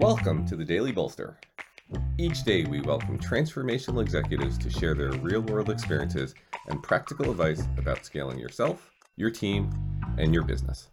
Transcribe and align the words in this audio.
Welcome 0.00 0.46
to 0.46 0.54
the 0.54 0.64
Daily 0.64 0.92
Bolster. 0.92 1.40
Each 2.18 2.44
day, 2.44 2.62
we 2.62 2.80
welcome 2.80 3.18
transformational 3.18 4.00
executives 4.00 4.56
to 4.58 4.70
share 4.70 4.94
their 4.94 5.10
real 5.10 5.40
world 5.40 5.70
experiences 5.70 6.36
and 6.68 6.80
practical 6.80 7.32
advice 7.32 7.64
about 7.76 8.04
scaling 8.04 8.38
yourself, 8.38 8.92
your 9.16 9.30
team, 9.30 9.72
and 10.16 10.32
your 10.32 10.44
business. 10.44 10.90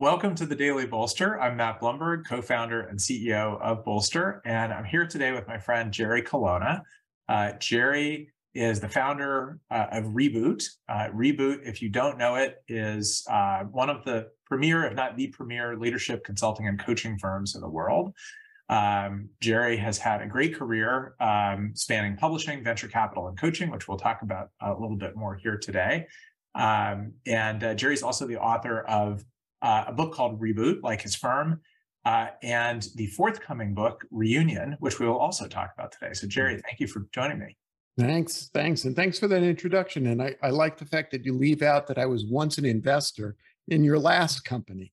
Welcome 0.00 0.34
to 0.34 0.46
the 0.46 0.56
Daily 0.56 0.84
Bolster. 0.84 1.40
I'm 1.40 1.56
Matt 1.56 1.80
Blumberg, 1.80 2.26
co 2.26 2.42
founder 2.42 2.80
and 2.80 2.98
CEO 2.98 3.60
of 3.60 3.84
Bolster, 3.84 4.42
and 4.44 4.72
I'm 4.72 4.84
here 4.84 5.06
today 5.06 5.30
with 5.30 5.46
my 5.46 5.58
friend 5.58 5.92
Jerry 5.92 6.22
Colonna. 6.22 6.82
Uh, 7.28 7.52
Jerry 7.60 8.32
is 8.54 8.80
the 8.80 8.88
founder 8.88 9.58
uh, 9.70 9.86
of 9.92 10.04
Reboot. 10.04 10.64
Uh, 10.88 11.08
Reboot, 11.14 11.60
if 11.64 11.80
you 11.80 11.88
don't 11.88 12.18
know 12.18 12.34
it, 12.34 12.56
is 12.68 13.24
uh, 13.30 13.60
one 13.64 13.90
of 13.90 14.04
the 14.04 14.28
premier, 14.46 14.84
if 14.84 14.94
not 14.94 15.16
the 15.16 15.28
premier, 15.28 15.76
leadership 15.76 16.24
consulting 16.24 16.66
and 16.66 16.78
coaching 16.78 17.18
firms 17.18 17.54
in 17.54 17.60
the 17.60 17.68
world. 17.68 18.12
Um, 18.68 19.30
Jerry 19.40 19.76
has 19.78 19.98
had 19.98 20.22
a 20.22 20.26
great 20.26 20.56
career 20.56 21.14
um, 21.20 21.72
spanning 21.74 22.16
publishing, 22.16 22.62
venture 22.62 22.88
capital, 22.88 23.28
and 23.28 23.38
coaching, 23.38 23.70
which 23.70 23.88
we'll 23.88 23.98
talk 23.98 24.22
about 24.22 24.50
a 24.60 24.72
little 24.72 24.96
bit 24.96 25.16
more 25.16 25.34
here 25.34 25.56
today. 25.56 26.06
Um, 26.54 27.14
and 27.26 27.62
uh, 27.62 27.74
Jerry's 27.74 28.02
also 28.02 28.26
the 28.26 28.38
author 28.38 28.82
of 28.82 29.24
uh, 29.62 29.84
a 29.88 29.92
book 29.92 30.14
called 30.14 30.40
Reboot, 30.40 30.82
like 30.82 31.02
his 31.02 31.14
firm, 31.14 31.60
uh, 32.04 32.28
and 32.42 32.86
the 32.94 33.06
forthcoming 33.08 33.74
book, 33.74 34.04
Reunion, 34.10 34.76
which 34.80 34.98
we 34.98 35.06
will 35.06 35.18
also 35.18 35.46
talk 35.46 35.70
about 35.76 35.92
today. 35.92 36.12
So, 36.14 36.26
Jerry, 36.26 36.60
thank 36.60 36.80
you 36.80 36.86
for 36.86 37.06
joining 37.12 37.38
me. 37.38 37.56
Thanks, 38.00 38.50
thanks, 38.54 38.84
and 38.84 38.96
thanks 38.96 39.18
for 39.18 39.28
that 39.28 39.42
introduction. 39.42 40.06
And 40.06 40.22
I, 40.22 40.34
I 40.42 40.50
like 40.50 40.78
the 40.78 40.86
fact 40.86 41.10
that 41.12 41.24
you 41.24 41.34
leave 41.34 41.62
out 41.62 41.86
that 41.88 41.98
I 41.98 42.06
was 42.06 42.24
once 42.24 42.58
an 42.58 42.64
investor 42.64 43.36
in 43.68 43.84
your 43.84 43.98
last 43.98 44.44
company. 44.44 44.92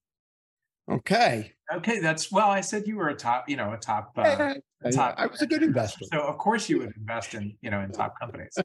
Okay. 0.91 1.53
Okay, 1.73 1.99
that's 1.99 2.31
well. 2.31 2.49
I 2.49 2.61
said 2.61 2.87
you 2.87 2.97
were 2.97 3.09
a 3.09 3.15
top, 3.15 3.49
you 3.49 3.57
know, 3.57 3.73
a 3.73 3.77
top. 3.77 4.13
Uh, 4.17 4.55
a 4.83 4.91
top 4.91 5.15
I 5.17 5.27
was 5.27 5.41
a 5.41 5.47
good 5.47 5.63
investor, 5.63 6.05
so 6.11 6.21
of 6.21 6.37
course 6.37 6.69
you 6.69 6.79
would 6.79 6.93
invest 6.95 7.33
in, 7.33 7.55
you 7.61 7.69
know, 7.69 7.81
in 7.81 7.91
top 7.91 8.13
companies. 8.19 8.55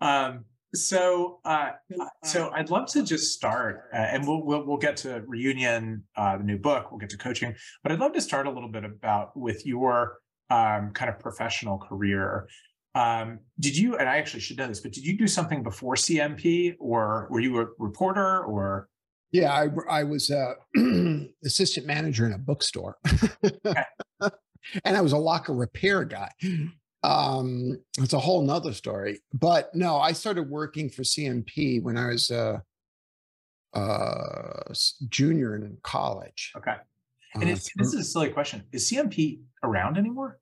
um. 0.00 0.44
So, 0.74 1.40
uh, 1.46 1.70
so 2.24 2.50
I'd 2.50 2.68
love 2.68 2.86
to 2.88 3.02
just 3.02 3.32
start, 3.32 3.84
uh, 3.94 3.96
and 3.96 4.26
we'll, 4.26 4.44
we'll 4.44 4.66
we'll 4.66 4.76
get 4.76 4.98
to 4.98 5.22
reunion, 5.26 6.02
uh, 6.16 6.36
the 6.36 6.44
new 6.44 6.58
book. 6.58 6.90
We'll 6.90 6.98
get 6.98 7.08
to 7.10 7.16
coaching, 7.16 7.54
but 7.82 7.92
I'd 7.92 7.98
love 7.98 8.12
to 8.12 8.20
start 8.20 8.46
a 8.46 8.50
little 8.50 8.68
bit 8.68 8.84
about 8.84 9.34
with 9.34 9.64
your 9.64 10.18
um, 10.50 10.90
kind 10.92 11.08
of 11.08 11.18
professional 11.18 11.78
career. 11.78 12.46
Um, 12.96 13.40
did 13.60 13.76
you, 13.76 13.98
and 13.98 14.08
I 14.08 14.16
actually 14.16 14.40
should 14.40 14.56
know 14.56 14.66
this, 14.66 14.80
but 14.80 14.92
did 14.92 15.04
you 15.04 15.18
do 15.18 15.26
something 15.26 15.62
before 15.62 15.96
CMP 15.96 16.76
or 16.80 17.28
were 17.30 17.40
you 17.40 17.60
a 17.60 17.66
reporter 17.78 18.42
or? 18.44 18.88
Yeah, 19.32 19.52
I, 19.52 19.68
I 20.00 20.04
was 20.04 20.30
a 20.30 20.54
assistant 21.44 21.86
manager 21.86 22.24
in 22.24 22.32
a 22.32 22.38
bookstore. 22.38 22.96
and 24.84 24.96
I 24.96 25.02
was 25.02 25.12
a 25.12 25.18
locker 25.18 25.52
repair 25.52 26.04
guy. 26.04 26.30
Um, 27.02 27.78
it's 27.98 28.14
a 28.14 28.18
whole 28.18 28.40
nother 28.40 28.72
story. 28.72 29.20
But 29.34 29.74
no, 29.74 29.98
I 29.98 30.12
started 30.12 30.48
working 30.48 30.88
for 30.88 31.02
CMP 31.02 31.82
when 31.82 31.98
I 31.98 32.06
was 32.06 32.30
a, 32.30 32.62
a 33.74 34.74
junior 35.10 35.54
in 35.54 35.76
college. 35.82 36.54
Okay. 36.56 36.76
And 37.34 37.44
uh, 37.44 37.46
this 37.76 37.92
is 37.92 37.94
a 37.94 38.04
silly 38.04 38.30
question. 38.30 38.64
Is 38.72 38.90
CMP 38.90 39.40
around 39.62 39.98
anymore? 39.98 40.38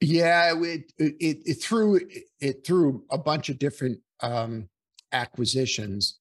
Yeah, 0.00 0.54
it 0.56 0.92
it, 0.98 1.42
it 1.44 1.54
threw 1.62 2.00
it 2.40 2.66
through 2.66 3.04
a 3.10 3.18
bunch 3.18 3.48
of 3.48 3.58
different 3.58 4.00
um, 4.20 4.68
acquisitions. 5.12 6.18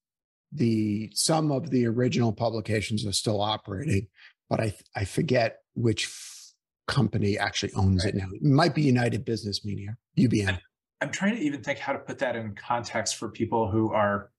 The 0.51 1.09
some 1.13 1.51
of 1.51 1.69
the 1.69 1.85
original 1.87 2.33
publications 2.33 3.05
are 3.05 3.13
still 3.13 3.41
operating, 3.41 4.07
but 4.49 4.59
I 4.59 4.73
I 4.95 5.05
forget 5.05 5.59
which 5.75 6.05
f- 6.05 6.53
company 6.87 7.37
actually 7.37 7.71
owns 7.73 8.03
right. 8.03 8.13
it 8.13 8.17
now. 8.17 8.27
It 8.33 8.43
might 8.43 8.75
be 8.75 8.81
United 8.81 9.23
Business 9.23 9.63
Media, 9.63 9.95
UBM. 10.17 10.59
I'm 11.01 11.11
trying 11.11 11.35
to 11.37 11.41
even 11.41 11.63
think 11.63 11.79
how 11.79 11.93
to 11.93 11.99
put 11.99 12.17
that 12.19 12.35
in 12.35 12.55
context 12.55 13.15
for 13.15 13.29
people 13.29 13.71
who 13.71 13.93
are 13.93 14.31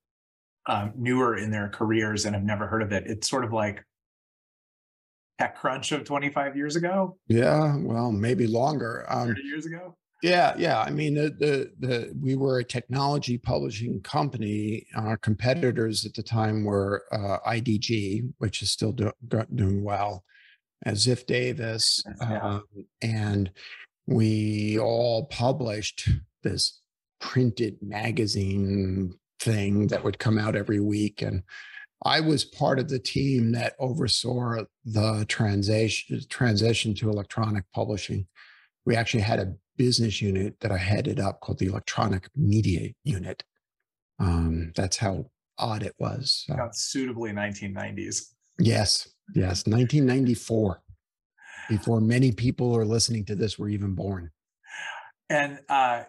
um, 0.67 0.93
newer 0.97 1.37
in 1.37 1.51
their 1.51 1.69
careers 1.69 2.27
and 2.27 2.35
have 2.35 2.45
never 2.45 2.67
heard 2.67 2.83
of 2.83 2.93
it. 2.93 3.05
It's 3.07 3.29
sort 3.29 3.45
of 3.45 3.53
like 3.53 3.85
TechCrunch 5.41 5.93
of 5.93 6.05
25 6.05 6.57
years 6.57 6.77
ago? 6.77 7.17
Yeah, 7.29 7.77
well, 7.79 8.13
maybe 8.13 8.47
longer. 8.47 9.07
Um, 9.09 9.29
30 9.29 9.43
years 9.43 9.67
ago? 9.67 9.97
Yeah, 10.23 10.55
yeah. 10.59 10.81
I 10.81 10.91
mean, 10.91 11.15
the, 11.15 11.31
the 11.31 11.73
the 11.79 12.13
we 12.21 12.37
were 12.37 12.59
a 12.59 12.65
technology 12.65 13.39
publishing 13.39 14.03
company. 14.03 14.87
Our 14.95 15.17
competitors 15.17 16.05
at 16.05 16.15
the 16.15 16.23
time 16.23 16.65
were 16.65 17.05
uh, 17.11 17.39
IDG, 17.49 18.33
which 18.39 18.63
is 18.63 18.71
still 18.71 18.93
do, 18.93 19.13
doing 19.55 19.83
well, 19.83 20.25
as 20.85 21.07
Ziff 21.07 21.25
Davis, 21.27 22.03
yeah. 22.21 22.41
um, 22.43 22.65
and 23.01 23.51
we 24.07 24.79
all 24.79 25.27
published 25.27 26.09
this 26.43 26.81
printed 27.21 27.79
magazine 27.81 29.15
thing 29.39 29.87
that 29.87 30.05
would 30.05 30.19
come 30.19 30.39
out 30.39 30.55
every 30.55 30.81
week, 30.81 31.23
and 31.23 31.43
I 32.03 32.21
was 32.21 32.45
part 32.45 32.79
of 32.79 32.89
the 32.89 32.99
team 32.99 33.53
that 33.53 33.75
oversaw 33.79 34.65
the 34.85 35.25
transition 35.29 36.21
transition 36.29 36.95
to 36.95 37.11
electronic 37.11 37.65
publishing. 37.75 38.27
We 38.87 38.97
actually 38.97 39.21
had 39.21 39.39
a 39.39 39.55
business 39.77 40.23
unit 40.23 40.57
that 40.61 40.73
I 40.73 40.79
headed 40.79 41.21
up 41.21 41.41
called 41.41 41.59
the 41.59 41.67
Electronic 41.67 42.29
Media 42.35 42.91
Unit. 43.05 43.43
Um, 44.19 44.73
that's 44.75 44.97
how 44.97 45.27
odd 45.59 45.83
it 45.83 45.95
was. 45.99 46.45
Got 46.49 46.75
suitably 46.75 47.33
1990s. 47.33 48.33
Yes, 48.59 49.09
yes, 49.35 49.67
1994. 49.67 50.83
Before 51.69 52.01
many 52.01 52.33
people 52.33 52.77
are 52.77 52.85
listening 52.85 53.25
to 53.27 53.35
this 53.35 53.59
were 53.59 53.69
even 53.69 53.95
born. 53.95 54.31
And 55.29 55.61
uh, 55.69 56.03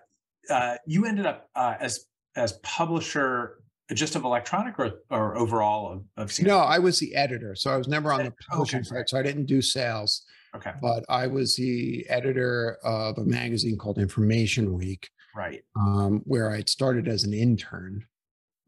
uh, 0.50 0.76
you 0.88 1.06
ended 1.06 1.26
up 1.26 1.50
uh, 1.56 1.76
as 1.80 2.06
as 2.36 2.54
publisher 2.64 3.61
just 3.94 4.16
of 4.16 4.24
electronic 4.24 4.80
or, 4.80 5.02
or 5.10 5.38
overall 5.38 6.04
of, 6.18 6.32
of 6.32 6.42
No, 6.42 6.60
I 6.60 6.80
was 6.80 7.00
the 7.00 7.16
editor. 7.16 7.56
So 7.56 7.72
I 7.72 7.78
was 7.78 7.88
never 7.88 8.12
on 8.12 8.24
the 8.24 8.34
publishing 8.50 8.80
okay. 8.80 8.88
side. 8.88 9.10
So 9.10 9.18
I 9.18 9.24
didn't 9.24 9.46
do 9.46 9.62
sales. 9.62 10.24
Okay. 10.56 10.72
But 10.82 11.06
I 11.08 11.28
was 11.28 11.56
the 11.56 12.06
editor 12.10 12.78
of 12.84 13.18
a 13.18 13.24
magazine 13.24 13.78
called 13.78 13.98
Information 13.98 14.74
Week. 14.74 15.10
Right. 15.36 15.64
Um, 15.80 16.22
where 16.26 16.52
I'd 16.52 16.70
started 16.70 17.08
as 17.08 17.24
an 17.24 17.34
intern. 17.34 18.06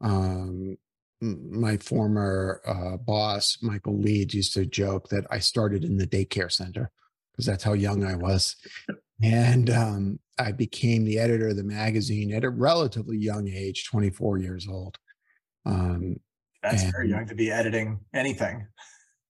Um, 0.01 0.77
my 1.21 1.77
former 1.77 2.61
uh, 2.65 2.97
boss, 2.97 3.57
Michael 3.61 3.97
Leeds, 3.97 4.33
used 4.33 4.53
to 4.53 4.65
joke 4.65 5.09
that 5.09 5.25
I 5.29 5.39
started 5.39 5.83
in 5.83 5.97
the 5.97 6.07
daycare 6.07 6.51
center 6.51 6.91
because 7.31 7.45
that's 7.45 7.63
how 7.63 7.73
young 7.73 8.03
I 8.03 8.15
was. 8.15 8.55
And 9.21 9.69
um, 9.69 10.19
I 10.37 10.51
became 10.51 11.05
the 11.05 11.19
editor 11.19 11.49
of 11.49 11.55
the 11.55 11.63
magazine 11.63 12.33
at 12.33 12.43
a 12.43 12.49
relatively 12.49 13.17
young 13.17 13.47
age, 13.47 13.85
24 13.89 14.39
years 14.39 14.67
old. 14.67 14.97
Um, 15.65 16.19
That's 16.61 16.83
and, 16.83 16.91
very 16.91 17.09
young 17.09 17.27
to 17.27 17.35
be 17.35 17.51
editing 17.51 17.99
anything. 18.13 18.67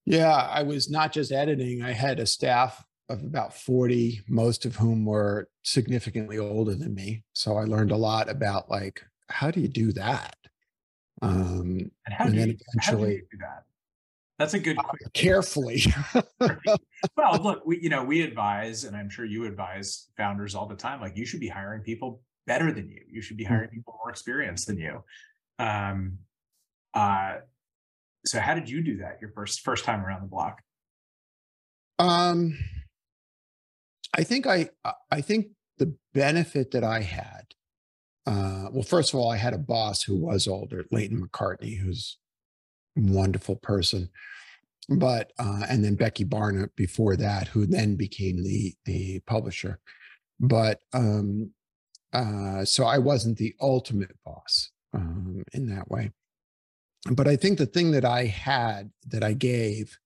Yeah, 0.04 0.34
I 0.34 0.62
was 0.62 0.90
not 0.90 1.12
just 1.12 1.32
editing, 1.32 1.82
I 1.82 1.92
had 1.92 2.20
a 2.20 2.26
staff 2.26 2.84
of 3.08 3.22
about 3.22 3.54
40, 3.54 4.22
most 4.28 4.64
of 4.64 4.76
whom 4.76 5.04
were 5.04 5.48
significantly 5.62 6.38
older 6.38 6.74
than 6.74 6.94
me. 6.94 7.24
So 7.32 7.56
I 7.56 7.64
learned 7.64 7.90
a 7.90 7.96
lot 7.96 8.28
about 8.28 8.70
like, 8.70 9.02
how 9.28 9.50
do 9.50 9.60
you 9.60 9.68
do 9.68 9.92
that? 9.92 10.36
Um, 11.22 11.90
and 12.06 12.14
how, 12.14 12.24
and 12.26 12.34
do, 12.34 12.40
you, 12.40 12.56
how 12.80 12.92
do 12.92 13.06
do 13.06 13.38
that? 13.40 13.64
That's 14.38 14.54
a 14.54 14.58
good 14.58 14.78
uh, 14.78 14.82
carefully. 15.12 15.84
well, 17.16 17.40
look, 17.40 17.64
we 17.64 17.80
you 17.80 17.88
know 17.88 18.02
we 18.02 18.22
advise, 18.22 18.84
and 18.84 18.96
I'm 18.96 19.08
sure 19.08 19.24
you 19.24 19.46
advise 19.46 20.08
founders 20.16 20.54
all 20.54 20.66
the 20.66 20.74
time. 20.74 21.00
Like 21.00 21.16
you 21.16 21.24
should 21.24 21.40
be 21.40 21.48
hiring 21.48 21.82
people 21.82 22.20
better 22.46 22.72
than 22.72 22.90
you. 22.90 23.02
You 23.08 23.22
should 23.22 23.36
be 23.36 23.44
hiring 23.44 23.68
mm-hmm. 23.68 23.76
people 23.76 23.94
more 24.02 24.10
experienced 24.10 24.66
than 24.66 24.78
you. 24.78 25.02
Um, 25.58 26.18
uh, 26.92 27.36
so 28.26 28.40
how 28.40 28.54
did 28.54 28.68
you 28.68 28.82
do 28.82 28.98
that 28.98 29.18
your 29.20 29.30
first 29.30 29.60
first 29.60 29.84
time 29.84 30.04
around 30.04 30.22
the 30.22 30.28
block? 30.28 30.62
Um, 31.98 32.58
I 34.16 34.24
think 34.24 34.46
I 34.46 34.70
I 35.10 35.20
think 35.20 35.48
the 35.78 35.94
benefit 36.12 36.70
that 36.70 36.84
I 36.84 37.00
had, 37.00 37.54
uh, 38.26 38.68
well, 38.72 38.82
first 38.82 39.12
of 39.12 39.20
all, 39.20 39.30
I 39.30 39.36
had 39.36 39.52
a 39.52 39.58
boss 39.58 40.02
who 40.02 40.16
was 40.16 40.46
older, 40.46 40.84
Laton 40.90 41.20
McCartney, 41.20 41.78
who's 41.78 42.18
a 42.96 43.02
wonderful 43.02 43.56
person, 43.56 44.08
but 44.88 45.32
uh, 45.38 45.66
and 45.68 45.84
then 45.84 45.94
Becky 45.96 46.24
Barnett 46.24 46.74
before 46.76 47.16
that, 47.16 47.48
who 47.48 47.66
then 47.66 47.96
became 47.96 48.42
the 48.42 48.74
the 48.84 49.20
publisher. 49.26 49.80
But 50.40 50.80
um, 50.92 51.50
uh, 52.12 52.64
so 52.64 52.84
I 52.84 52.98
wasn't 52.98 53.38
the 53.38 53.54
ultimate 53.60 54.16
boss 54.24 54.70
um, 54.94 55.42
in 55.52 55.66
that 55.74 55.90
way. 55.90 56.10
But 57.10 57.28
I 57.28 57.36
think 57.36 57.58
the 57.58 57.66
thing 57.66 57.90
that 57.90 58.04
I 58.04 58.24
had 58.24 58.90
that 59.08 59.22
I 59.22 59.34
gave 59.34 59.98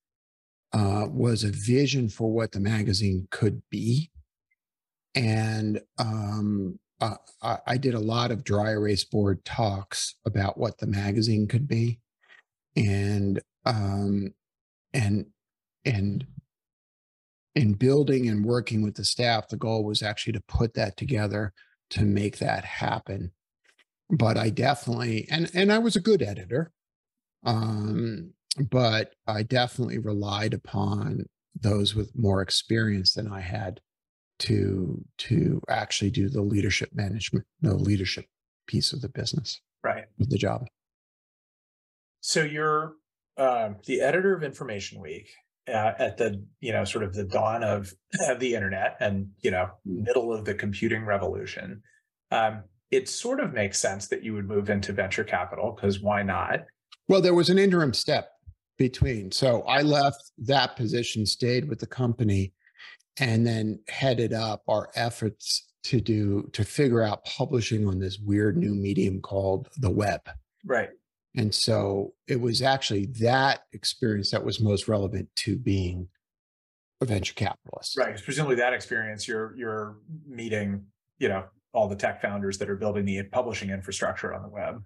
uh, 0.73 1.07
was 1.09 1.45
a 1.45 1.51
vision 1.51 2.09
for 2.09 2.33
what 2.33 2.53
the 2.53 2.61
magazine 2.61 3.29
could 3.31 3.63
be. 3.71 4.11
And 5.15 5.81
um, 5.99 6.79
uh, 7.01 7.17
I, 7.43 7.59
I 7.67 7.77
did 7.77 7.95
a 7.95 8.01
lot 8.01 8.31
of 8.31 8.45
dry 8.45 8.71
erase 8.71 9.05
board 9.05 9.45
talks 9.45 10.17
about 10.27 10.59
what 10.59 10.79
the 10.79 10.87
magazine 10.87 11.47
could 11.47 11.69
be. 11.69 12.01
And 12.77 13.41
um, 13.65 14.35
and 14.93 15.27
and 15.85 16.27
in 17.55 17.73
building 17.75 18.29
and 18.29 18.45
working 18.45 18.83
with 18.83 18.95
the 18.95 19.05
staff, 19.05 19.49
the 19.49 19.57
goal 19.57 19.85
was 19.85 20.03
actually 20.03 20.35
to 20.35 20.43
put 20.49 20.75
that 20.75 20.97
together 20.97 21.53
to 21.91 22.03
make 22.03 22.39
that 22.39 22.65
happen. 22.65 23.33
But 24.11 24.37
I 24.37 24.51
definitely 24.51 25.27
and 25.31 25.51
and 25.55 25.73
I 25.73 25.79
was 25.79 25.97
a 25.97 26.01
good 26.01 26.23
editor. 26.23 26.73
Um, 27.45 28.33
but 28.59 29.15
I 29.27 29.43
definitely 29.43 29.99
relied 29.99 30.55
upon 30.55 31.27
those 31.61 31.95
with 31.95 32.13
more 32.17 32.41
experience 32.43 33.13
than 33.15 33.31
I 33.31 33.41
had 33.41 33.81
to 34.41 35.05
to 35.19 35.61
actually 35.69 36.11
do 36.11 36.29
the 36.29 36.43
leadership 36.43 36.91
management, 36.95 37.45
the 37.61 37.75
leadership 37.75 38.27
piece 38.67 38.93
of 38.93 39.01
the 39.03 39.09
business, 39.09 39.61
Right. 39.83 40.05
of 40.21 40.29
the 40.31 40.39
job. 40.39 40.67
So 42.21 42.43
you're 42.43 42.93
um, 43.37 43.77
the 43.87 44.01
editor 44.01 44.35
of 44.35 44.43
Information 44.43 45.01
Week 45.01 45.29
uh, 45.69 45.93
at 45.99 46.17
the 46.17 46.45
you 46.61 46.73
know 46.73 46.85
sort 46.85 47.05
of 47.05 47.15
the 47.15 47.25
dawn 47.25 47.63
of, 47.63 47.93
of 48.29 48.41
the 48.41 48.55
internet 48.55 48.97
and 49.01 49.29
you 49.41 49.51
know 49.51 49.71
middle 49.85 50.33
of 50.33 50.45
the 50.45 50.55
computing 50.55 51.05
revolution. 51.05 51.83
Um, 52.31 52.65
it 52.91 53.09
sort 53.09 53.41
of 53.41 53.53
makes 53.53 53.79
sense 53.79 54.09
that 54.09 54.23
you 54.25 54.35
would 54.35 54.49
move 54.49 54.71
into 54.71 54.93
venture 54.93 55.25
capital 55.25 55.73
because 55.73 56.01
why 56.01 56.23
not? 56.23 56.65
Well, 57.09 57.21
there 57.21 57.35
was 57.35 57.51
an 57.51 57.59
interim 57.59 57.95
step 57.95 58.31
between. 58.77 59.31
So 59.33 59.63
I 59.63 59.83
left 59.83 60.33
that 60.39 60.77
position, 60.77 61.27
stayed 61.27 61.69
with 61.69 61.81
the 61.81 61.87
company, 61.87 62.53
and 63.19 63.47
then 63.47 63.81
headed 63.89 64.33
up 64.33 64.63
our 64.69 64.91
efforts 64.95 65.67
to 65.85 66.01
do 66.01 66.49
to 66.53 66.65
figure 66.65 67.03
out 67.03 67.25
publishing 67.25 67.87
on 67.87 67.99
this 67.99 68.19
weird 68.19 68.57
new 68.57 68.75
medium 68.75 69.21
called 69.21 69.69
the 69.79 69.91
web. 69.91 70.21
Right. 70.65 70.91
And 71.37 71.55
so 71.55 72.15
it 72.27 72.41
was 72.41 72.63
actually 72.63 73.07
that 73.21 73.61
experience 73.73 74.31
that 74.31 74.45
was 74.45 74.61
most 74.61 74.89
relevant 74.89 75.29
to 75.37 75.57
being 75.57 76.09
a 77.01 77.05
venture 77.05 77.35
capitalist. 77.35 77.97
Right. 77.97 78.21
presumably 78.23 78.57
that 78.57 78.73
experience, 78.73 79.29
you're 79.29 79.55
you're 79.57 79.97
meeting, 80.27 80.87
you 81.19 81.29
know, 81.29 81.45
all 81.79 81.87
the 81.87 81.95
tech 81.95 82.21
founders 82.21 82.59
that 82.59 82.69
are 82.69 82.75
building 82.75 83.05
the 83.05 83.23
publishing 83.23 83.71
infrastructure 83.71 84.35
on 84.35 84.43
the 84.43 84.49
web. 84.49 84.83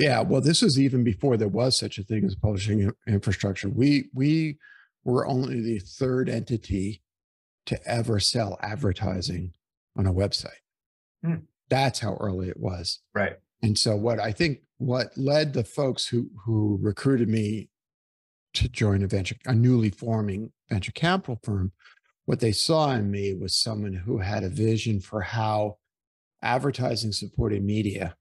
Yeah, 0.00 0.22
well, 0.22 0.40
this 0.40 0.60
was 0.60 0.78
even 0.78 1.04
before 1.04 1.36
there 1.36 1.46
was 1.46 1.78
such 1.78 1.98
a 1.98 2.02
thing 2.02 2.24
as 2.24 2.34
publishing 2.34 2.90
infrastructure. 3.06 3.68
We 3.68 4.08
we 4.12 4.58
were 5.04 5.24
only 5.24 5.60
the 5.60 5.78
third 5.78 6.28
entity 6.28 7.00
to 7.66 7.80
ever 7.86 8.18
sell 8.18 8.58
advertising 8.60 9.52
on 9.96 10.06
a 10.06 10.12
website. 10.12 10.64
Hmm. 11.24 11.44
That's 11.68 12.00
how 12.00 12.16
early 12.20 12.48
it 12.48 12.58
was. 12.58 13.00
Right. 13.14 13.34
And 13.62 13.78
so 13.78 13.94
what 13.94 14.18
I 14.18 14.32
think 14.32 14.62
what 14.78 15.16
led 15.16 15.52
the 15.52 15.62
folks 15.62 16.08
who 16.08 16.28
who 16.44 16.80
recruited 16.82 17.28
me 17.28 17.68
to 18.54 18.68
join 18.68 19.04
a 19.04 19.06
venture 19.06 19.36
a 19.46 19.54
newly 19.54 19.90
forming 19.90 20.50
venture 20.68 20.92
capital 20.92 21.38
firm, 21.44 21.70
what 22.24 22.40
they 22.40 22.52
saw 22.52 22.90
in 22.90 23.12
me 23.12 23.32
was 23.32 23.54
someone 23.54 23.92
who 23.92 24.18
had 24.18 24.42
a 24.42 24.48
vision 24.48 24.98
for 24.98 25.20
how 25.20 25.76
advertising 26.44 27.12
supported 27.12 27.64
media 27.64 28.16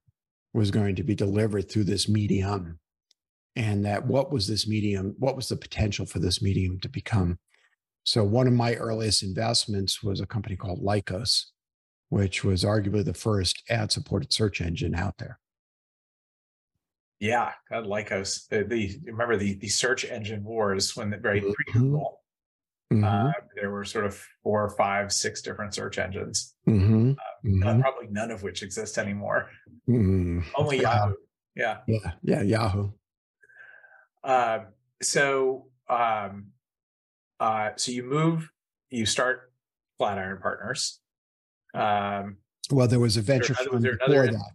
was 0.53 0.71
going 0.71 0.95
to 0.95 1.03
be 1.03 1.15
delivered 1.15 1.69
through 1.69 1.83
this 1.83 2.07
medium 2.07 2.79
and 3.55 3.85
that 3.85 4.05
what 4.07 4.31
was 4.31 4.47
this 4.47 4.67
medium 4.67 5.15
what 5.19 5.35
was 5.35 5.49
the 5.49 5.55
potential 5.55 6.05
for 6.05 6.19
this 6.19 6.41
medium 6.41 6.79
to 6.79 6.89
become 6.89 7.37
so 8.05 8.23
one 8.23 8.47
of 8.47 8.53
my 8.53 8.73
earliest 8.75 9.23
investments 9.23 10.01
was 10.03 10.19
a 10.21 10.25
company 10.25 10.55
called 10.55 10.81
lycos 10.83 11.45
which 12.09 12.43
was 12.43 12.63
arguably 12.63 13.03
the 13.03 13.13
first 13.13 13.61
ad 13.69 13.91
supported 13.91 14.31
search 14.33 14.61
engine 14.61 14.95
out 14.95 15.17
there 15.19 15.39
Yeah. 17.19 17.51
God, 17.69 17.85
Lycos. 17.85 18.47
The, 18.49 18.63
the 18.63 18.99
remember 19.05 19.37
the 19.37 19.55
the 19.55 19.69
search 19.69 20.03
engine 20.05 20.43
wars 20.43 20.95
when 20.95 21.09
the 21.09 21.17
very 21.17 21.39
Mhm. 21.41 21.53
pre-Google, 21.53 22.19
Mhm, 23.01 23.29
uh, 23.29 23.31
there 23.55 23.71
were 23.71 23.83
sort 23.85 24.05
of 24.05 24.21
four, 24.43 24.69
five, 24.77 25.11
six 25.11 25.41
different 25.41 25.73
search 25.73 25.97
engines. 25.97 26.55
mhm, 26.67 27.13
uh, 27.13 27.47
mhm, 27.47 27.81
probably 27.81 28.07
none 28.09 28.31
of 28.31 28.43
which 28.43 28.61
exist 28.63 28.97
anymore. 28.97 29.49
mhm. 29.87 30.43
Only. 30.55 30.79
Yahoo. 30.81 31.15
Yeah. 31.55 31.81
yeah 31.87 32.13
yeah 32.23 32.41
yahoo 32.41 32.89
Um, 34.23 34.67
so, 35.03 35.67
um, 35.87 36.47
uh, 37.39 37.71
so 37.75 37.91
you 37.91 38.03
move, 38.03 38.49
you 38.89 39.05
start 39.05 39.51
Flatiron 39.99 40.39
Partners. 40.41 40.99
Um, 41.75 42.37
well 42.71 42.87
there 42.87 42.99
was 42.99 43.17
a 43.17 43.21
venture 43.21 43.53
was 43.59 43.67
firm 43.67 43.81
there 43.81 43.97
before 43.97 44.27
that 44.27 44.51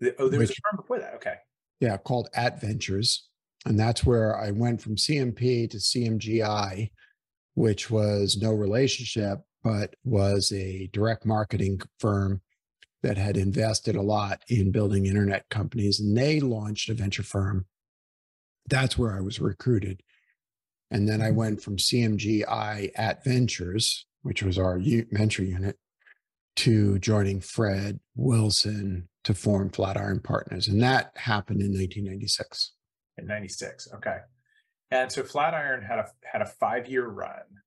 the, 0.00 0.14
oh, 0.20 0.28
there 0.28 0.40
was 0.40 0.50
a 0.50 0.52
Which- 0.52 0.60
firm 0.64 0.76
before 0.76 0.98
that. 1.00 1.14
Okay. 1.14 1.34
yeah, 1.80 1.96
called 1.96 2.28
At 2.34 2.60
Ventures. 2.60 3.28
And 3.66 3.78
that's 3.78 4.04
where 4.04 4.36
I 4.36 4.50
went 4.50 4.80
from 4.82 4.96
CMP 4.96 5.70
to 5.70 5.76
CMGI, 5.78 6.90
which 7.54 7.90
was 7.90 8.38
no 8.40 8.52
relationship, 8.52 9.40
but 9.62 9.94
was 10.04 10.52
a 10.52 10.88
direct 10.92 11.24
marketing 11.24 11.80
firm 11.98 12.40
that 13.02 13.16
had 13.16 13.36
invested 13.36 13.96
a 13.96 14.02
lot 14.02 14.42
in 14.48 14.70
building 14.70 15.06
internet 15.06 15.48
companies. 15.48 16.00
And 16.00 16.16
they 16.16 16.40
launched 16.40 16.88
a 16.88 16.94
venture 16.94 17.22
firm. 17.22 17.66
That's 18.68 18.96
where 18.96 19.16
I 19.16 19.20
was 19.20 19.40
recruited. 19.40 20.02
And 20.90 21.08
then 21.08 21.20
I 21.20 21.28
mm-hmm. 21.28 21.36
went 21.36 21.62
from 21.62 21.76
CMGI 21.76 22.90
at 22.94 23.24
Ventures, 23.24 24.06
which 24.22 24.42
was 24.42 24.58
our 24.58 24.78
u- 24.78 25.06
venture 25.10 25.42
unit, 25.42 25.78
to 26.56 26.98
joining 26.98 27.40
Fred 27.40 27.98
Wilson 28.14 29.08
to 29.24 29.34
form 29.34 29.70
Flatiron 29.70 30.20
Partners. 30.20 30.68
And 30.68 30.82
that 30.82 31.12
happened 31.16 31.60
in 31.60 31.72
1996. 31.72 32.72
In 33.18 33.26
96. 33.26 33.88
Okay. 33.94 34.18
And 34.92 35.10
so 35.10 35.22
Flatiron 35.22 35.82
had 35.82 35.98
a 35.98 36.06
had 36.22 36.42
a 36.42 36.46
five-year 36.46 37.06
run. 37.06 37.62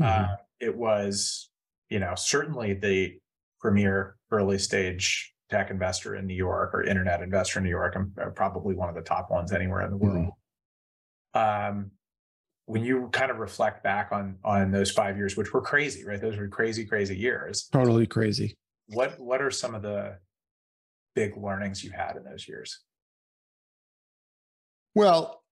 Mhm. 0.00 0.06
Uh, 0.06 0.36
it 0.60 0.76
was, 0.76 1.50
you 1.90 1.98
know, 1.98 2.14
certainly 2.14 2.74
the 2.74 3.18
premier 3.60 4.16
early 4.30 4.58
stage 4.58 5.34
tech 5.50 5.70
investor 5.70 6.14
in 6.14 6.26
New 6.26 6.34
York 6.34 6.72
or 6.72 6.84
internet 6.84 7.22
investor 7.22 7.58
in 7.58 7.64
New 7.64 7.70
York, 7.70 7.96
and 7.96 8.16
uh, 8.18 8.30
probably 8.30 8.76
one 8.76 8.88
of 8.88 8.94
the 8.94 9.02
top 9.02 9.30
ones 9.30 9.52
anywhere 9.52 9.82
in 9.82 9.90
the 9.90 9.96
world. 9.96 10.32
Um, 11.34 11.90
when 12.66 12.84
you 12.84 13.08
kind 13.12 13.32
of 13.32 13.38
reflect 13.38 13.82
back 13.82 14.12
on 14.12 14.38
on 14.44 14.70
those 14.70 14.92
five 14.92 15.16
years, 15.16 15.36
which 15.36 15.52
were 15.52 15.60
crazy, 15.60 16.04
right? 16.04 16.20
Those 16.20 16.36
were 16.36 16.48
crazy, 16.48 16.86
crazy 16.86 17.16
years. 17.16 17.68
Totally 17.72 18.06
crazy. 18.06 18.54
What 18.86 19.18
what 19.18 19.42
are 19.42 19.50
some 19.50 19.74
of 19.74 19.82
the 19.82 20.18
big 21.16 21.36
learnings 21.36 21.82
you 21.82 21.90
had 21.90 22.16
in 22.16 22.22
those 22.22 22.46
years? 22.46 22.80
Well, 24.94 25.42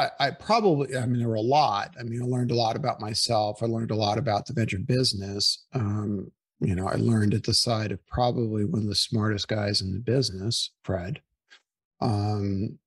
I, 0.00 0.10
I 0.18 0.30
probably, 0.30 0.96
I 0.96 1.04
mean, 1.04 1.18
there 1.18 1.28
were 1.28 1.34
a 1.34 1.40
lot. 1.40 1.94
I 1.98 2.04
mean, 2.04 2.22
I 2.22 2.24
learned 2.24 2.50
a 2.50 2.56
lot 2.56 2.76
about 2.76 3.00
myself. 3.00 3.62
I 3.62 3.66
learned 3.66 3.90
a 3.90 3.96
lot 3.96 4.16
about 4.16 4.46
the 4.46 4.54
venture 4.54 4.78
business. 4.78 5.66
Um, 5.74 6.30
you 6.60 6.74
know, 6.74 6.88
I 6.88 6.94
learned 6.94 7.34
at 7.34 7.44
the 7.44 7.54
side 7.54 7.92
of 7.92 8.06
probably 8.06 8.64
one 8.64 8.82
of 8.82 8.88
the 8.88 8.94
smartest 8.94 9.48
guys 9.48 9.82
in 9.82 9.92
the 9.92 9.98
business, 9.98 10.70
Fred. 10.84 11.20
Um, 12.00 12.78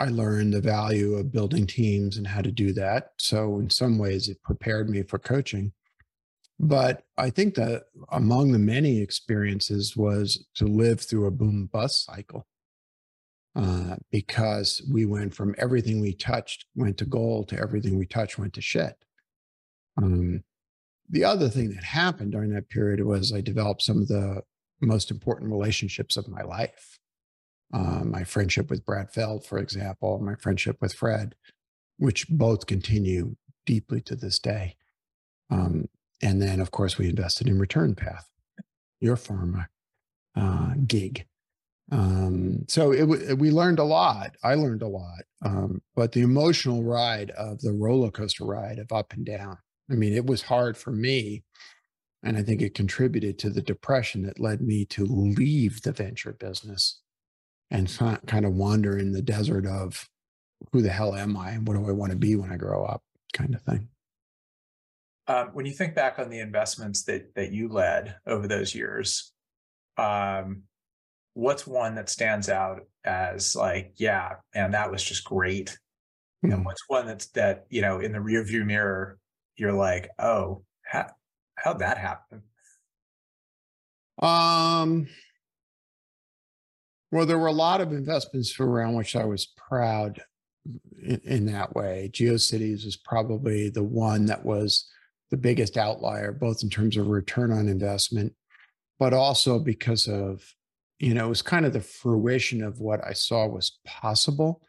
I 0.00 0.06
learned 0.06 0.52
the 0.52 0.60
value 0.60 1.14
of 1.14 1.32
building 1.32 1.66
teams 1.66 2.16
and 2.16 2.26
how 2.26 2.40
to 2.40 2.52
do 2.52 2.72
that. 2.74 3.12
So, 3.18 3.58
in 3.58 3.70
some 3.70 3.98
ways, 3.98 4.28
it 4.28 4.42
prepared 4.42 4.88
me 4.88 5.02
for 5.02 5.18
coaching. 5.18 5.72
But 6.60 7.04
I 7.16 7.30
think 7.30 7.54
that 7.54 7.84
among 8.10 8.50
the 8.50 8.58
many 8.58 9.00
experiences 9.00 9.96
was 9.96 10.44
to 10.56 10.66
live 10.66 11.00
through 11.00 11.26
a 11.26 11.32
boom 11.32 11.68
bust 11.72 12.04
cycle 12.04 12.46
uh, 13.58 13.96
because 14.12 14.80
we 14.90 15.04
went 15.04 15.34
from 15.34 15.54
everything 15.58 16.00
we 16.00 16.12
touched 16.12 16.64
went 16.76 16.96
to 16.96 17.04
gold 17.04 17.48
to 17.48 17.58
everything 17.58 17.98
we 17.98 18.06
touched 18.06 18.38
went 18.38 18.52
to 18.54 18.60
shit. 18.60 18.94
Um, 20.00 20.44
the 21.10 21.24
other 21.24 21.48
thing 21.48 21.70
that 21.74 21.82
happened 21.82 22.32
during 22.32 22.50
that 22.50 22.68
period 22.68 23.04
was 23.04 23.32
I 23.32 23.40
developed 23.40 23.82
some 23.82 24.00
of 24.00 24.06
the 24.08 24.42
most 24.80 25.10
important 25.10 25.50
relationships 25.50 26.16
of 26.16 26.28
my 26.28 26.42
life. 26.42 27.00
Uh, 27.74 28.04
my 28.04 28.22
friendship 28.22 28.70
with 28.70 28.86
Brad 28.86 29.12
Feld, 29.12 29.44
for 29.44 29.58
example, 29.58 30.20
my 30.20 30.36
friendship 30.36 30.76
with 30.80 30.94
Fred, 30.94 31.34
which 31.98 32.28
both 32.28 32.66
continue 32.66 33.34
deeply 33.66 34.00
to 34.02 34.14
this 34.14 34.38
day. 34.38 34.76
Um, 35.50 35.88
and 36.22 36.40
then, 36.40 36.60
of 36.60 36.70
course, 36.70 36.96
we 36.96 37.08
invested 37.08 37.48
in 37.48 37.58
Return 37.58 37.96
Path, 37.96 38.28
your 39.00 39.16
pharma 39.16 39.66
uh, 40.36 40.74
gig. 40.86 41.26
Um, 41.90 42.64
so 42.68 42.92
it, 42.92 43.38
we 43.38 43.50
learned 43.50 43.78
a 43.78 43.84
lot. 43.84 44.36
I 44.42 44.54
learned 44.54 44.82
a 44.82 44.88
lot. 44.88 45.22
Um, 45.44 45.82
but 45.96 46.12
the 46.12 46.20
emotional 46.20 46.82
ride 46.82 47.30
of 47.30 47.60
the 47.60 47.72
roller 47.72 48.10
coaster 48.10 48.44
ride 48.44 48.78
of 48.78 48.92
up 48.92 49.12
and 49.12 49.24
down. 49.24 49.58
I 49.90 49.94
mean, 49.94 50.12
it 50.12 50.26
was 50.26 50.42
hard 50.42 50.76
for 50.76 50.90
me. 50.90 51.44
And 52.22 52.36
I 52.36 52.42
think 52.42 52.60
it 52.60 52.74
contributed 52.74 53.38
to 53.38 53.50
the 53.50 53.62
depression 53.62 54.22
that 54.22 54.40
led 54.40 54.60
me 54.60 54.84
to 54.86 55.06
leave 55.06 55.82
the 55.82 55.92
venture 55.92 56.32
business 56.32 57.00
and 57.70 57.88
kind 58.26 58.44
of 58.44 58.54
wander 58.54 58.98
in 58.98 59.12
the 59.12 59.22
desert 59.22 59.66
of 59.66 60.08
who 60.72 60.82
the 60.82 60.90
hell 60.90 61.14
am 61.14 61.36
I 61.36 61.50
and 61.50 61.66
what 61.66 61.74
do 61.74 61.88
I 61.88 61.92
want 61.92 62.10
to 62.10 62.18
be 62.18 62.34
when 62.34 62.52
I 62.52 62.56
grow 62.56 62.84
up, 62.84 63.02
kind 63.32 63.54
of 63.54 63.62
thing. 63.62 63.88
Um, 65.28 65.50
when 65.52 65.66
you 65.66 65.72
think 65.72 65.94
back 65.94 66.18
on 66.18 66.30
the 66.30 66.40
investments 66.40 67.04
that 67.04 67.34
that 67.34 67.52
you 67.52 67.68
led 67.68 68.16
over 68.26 68.48
those 68.48 68.74
years, 68.74 69.32
um, 69.98 70.62
what's 71.38 71.66
one 71.68 71.94
that 71.94 72.08
stands 72.08 72.48
out 72.48 72.80
as 73.04 73.54
like, 73.54 73.92
yeah, 73.96 74.32
and 74.54 74.74
that 74.74 74.90
was 74.90 75.02
just 75.04 75.22
great. 75.24 75.78
and 76.42 76.52
Mm. 76.52 76.64
what's 76.64 76.82
one 76.88 77.06
that's 77.06 77.26
that 77.30 77.66
you 77.68 77.80
know 77.82 77.98
in 78.00 78.12
the 78.12 78.18
rearview 78.18 78.64
mirror 78.64 79.18
you're 79.56 79.72
like 79.72 80.08
oh 80.20 80.62
how, 80.84 81.06
how'd 81.56 81.80
that 81.80 81.98
happen 81.98 82.42
Um, 84.22 85.08
well, 87.10 87.26
there 87.26 87.38
were 87.38 87.46
a 87.48 87.52
lot 87.52 87.80
of 87.80 87.92
investments 87.92 88.58
around 88.60 88.94
which 88.94 89.16
I 89.16 89.24
was 89.24 89.46
proud 89.56 90.20
in, 91.02 91.20
in 91.24 91.46
that 91.46 91.74
way. 91.74 92.10
GeoCities 92.12 92.84
was 92.84 92.96
probably 92.96 93.68
the 93.70 93.82
one 93.84 94.26
that 94.26 94.44
was 94.44 94.88
the 95.30 95.36
biggest 95.36 95.76
outlier, 95.76 96.32
both 96.32 96.62
in 96.62 96.70
terms 96.70 96.96
of 96.96 97.08
return 97.08 97.50
on 97.52 97.68
investment, 97.68 98.32
but 98.98 99.12
also 99.12 99.58
because 99.58 100.06
of, 100.08 100.44
you 100.98 101.14
know, 101.14 101.26
it 101.26 101.30
was 101.30 101.42
kind 101.42 101.64
of 101.64 101.72
the 101.72 101.80
fruition 101.80 102.62
of 102.62 102.80
what 102.80 103.04
I 103.04 103.12
saw 103.12 103.46
was 103.46 103.78
possible. 103.84 104.62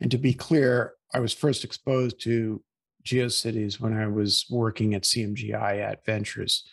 And 0.00 0.10
to 0.10 0.18
be 0.18 0.34
clear, 0.34 0.94
I 1.14 1.20
was 1.20 1.32
first 1.32 1.64
exposed 1.64 2.20
to 2.22 2.62
GeoCities 3.04 3.80
when 3.80 3.96
I 3.96 4.06
was 4.06 4.46
working 4.50 4.94
at 4.94 5.02
CMGI 5.02 5.80
at 5.80 6.04
Ventures 6.04 6.64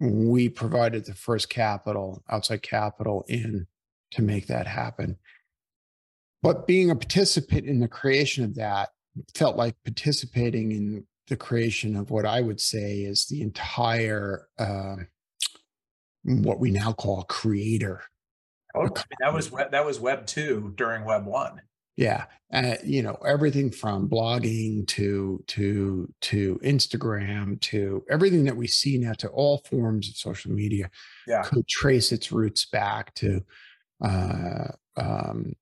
we 0.00 0.48
provided 0.48 1.04
the 1.04 1.14
first 1.14 1.48
capital, 1.48 2.22
outside 2.28 2.62
capital 2.62 3.24
in 3.28 3.66
to 4.12 4.22
make 4.22 4.46
that 4.46 4.66
happen. 4.66 5.16
But 6.42 6.66
being 6.66 6.90
a 6.90 6.96
participant 6.96 7.66
in 7.66 7.80
the 7.80 7.88
creation 7.88 8.44
of 8.44 8.54
that 8.56 8.90
felt 9.34 9.56
like 9.56 9.76
participating 9.84 10.72
in 10.72 11.06
the 11.28 11.36
creation 11.36 11.96
of 11.96 12.10
what 12.10 12.26
I 12.26 12.40
would 12.40 12.60
say 12.60 12.98
is 12.98 13.26
the 13.26 13.40
entire, 13.40 14.48
uh, 14.58 14.96
what 16.24 16.60
we 16.60 16.70
now 16.70 16.92
call 16.92 17.22
creator. 17.24 18.02
Oh, 18.74 18.88
that 19.20 19.32
was 19.32 19.50
web, 19.50 19.70
that 19.72 19.84
was 19.84 20.00
web 20.00 20.26
2 20.26 20.74
during 20.76 21.04
web 21.04 21.26
1 21.26 21.60
Yeah, 21.96 22.24
uh, 22.52 22.76
you 22.84 23.02
know 23.02 23.16
everything 23.26 23.70
from 23.70 24.08
blogging 24.08 24.86
to 24.88 25.42
to 25.48 26.12
to 26.22 26.60
Instagram 26.64 27.60
to 27.62 28.04
everything 28.10 28.44
that 28.44 28.56
we 28.56 28.66
see 28.66 28.98
now 28.98 29.12
to 29.14 29.28
all 29.28 29.58
forms 29.70 30.08
of 30.08 30.16
social 30.16 30.52
media 30.52 30.90
yeah 31.26 31.42
could 31.42 31.66
trace 31.68 32.12
its 32.12 32.32
roots 32.32 32.66
back 32.66 33.14
to 33.14 33.42
uh, 34.04 34.68
um, 34.96 35.54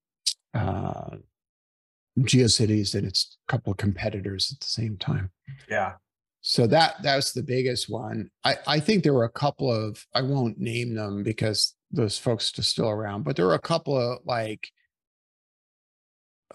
uh, 0.55 1.17
GeoCities 2.19 2.95
and 2.95 3.07
its 3.07 3.39
couple 3.49 3.73
of 3.73 3.79
competitors 3.79 4.53
at 4.53 4.61
the 4.61 4.67
same 4.67 4.97
time. 4.97 5.31
yeah 5.69 5.93
So 6.41 6.67
that 6.67 7.03
that 7.03 7.17
was 7.17 7.33
the 7.33 7.43
biggest 7.43 7.89
one. 7.89 8.31
I, 8.45 8.57
I 8.67 8.81
think 8.81 9.03
there 9.03 9.15
were 9.15 9.25
a 9.25 9.31
couple 9.31 9.73
of 9.73 10.05
I 10.15 10.23
won't 10.23 10.59
name 10.59 10.95
them 10.95 11.23
because 11.23 11.75
those 11.93 12.19
folks 12.19 12.59
are 12.59 12.63
still 12.63 12.89
around, 12.89 13.23
but 13.25 13.37
there 13.37 13.47
were 13.47 13.55
a 13.55 13.61
couple 13.61 13.97
of 13.97 14.21
like 14.25 14.69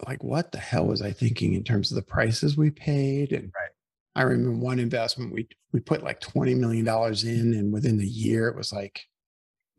like 0.06 0.22
what 0.22 0.52
the 0.52 0.58
hell 0.58 0.86
was 0.86 1.02
I 1.02 1.10
thinking 1.12 1.54
in 1.54 1.64
terms 1.64 1.90
of 1.90 1.96
the 1.96 2.02
prices 2.02 2.56
we 2.56 2.70
paid? 2.70 3.32
And 3.32 3.52
Right. 3.54 3.70
I 4.14 4.22
remember 4.22 4.64
one 4.64 4.78
investment 4.78 5.32
we 5.32 5.48
we 5.72 5.80
put 5.80 6.02
like 6.02 6.20
twenty 6.20 6.54
million 6.54 6.84
dollars 6.84 7.24
in, 7.24 7.54
and 7.54 7.72
within 7.72 7.98
the 7.98 8.06
year 8.06 8.48
it 8.48 8.56
was 8.56 8.72
like 8.72 9.02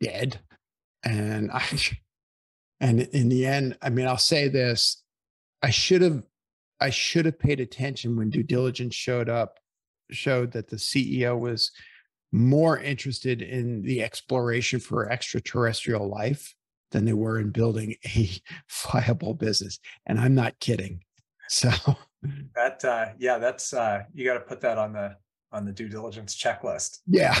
dead. 0.00 0.40
And 1.04 1.50
I 1.52 1.64
and 2.80 3.00
in 3.00 3.28
the 3.28 3.46
end, 3.46 3.76
I 3.82 3.90
mean, 3.90 4.06
I'll 4.06 4.18
say 4.18 4.48
this: 4.48 5.02
I 5.62 5.70
should 5.70 6.02
have 6.02 6.22
I 6.80 6.90
should 6.90 7.26
have 7.26 7.38
paid 7.38 7.60
attention 7.60 8.16
when 8.16 8.30
due 8.30 8.42
diligence 8.42 8.94
showed 8.94 9.28
up, 9.28 9.58
showed 10.10 10.52
that 10.52 10.68
the 10.68 10.76
CEO 10.76 11.38
was 11.38 11.72
more 12.32 12.78
interested 12.78 13.42
in 13.42 13.82
the 13.82 14.02
exploration 14.02 14.80
for 14.80 15.10
extraterrestrial 15.10 16.08
life 16.08 16.54
than 16.92 17.04
they 17.04 17.12
were 17.12 17.38
in 17.38 17.50
building 17.50 17.94
a 18.04 18.30
viable 18.92 19.34
business. 19.34 19.78
And 20.06 20.18
I'm 20.18 20.34
not 20.34 20.58
kidding. 20.60 21.02
So 21.48 21.70
that 22.54 22.84
uh 22.84 23.06
yeah 23.18 23.38
that's 23.38 23.72
uh 23.72 24.02
you 24.12 24.24
got 24.24 24.34
to 24.34 24.40
put 24.40 24.60
that 24.60 24.78
on 24.78 24.92
the 24.92 25.16
on 25.52 25.64
the 25.64 25.72
due 25.72 25.88
diligence 25.88 26.36
checklist 26.36 26.98
yeah, 27.06 27.34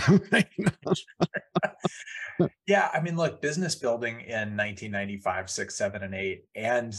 yeah 2.66 2.88
i 2.92 3.00
mean 3.00 3.16
look 3.16 3.40
business 3.42 3.74
building 3.74 4.20
in 4.20 4.56
1995 4.56 5.50
6 5.50 5.74
7 5.76 6.02
and 6.02 6.14
8 6.14 6.44
and 6.54 6.94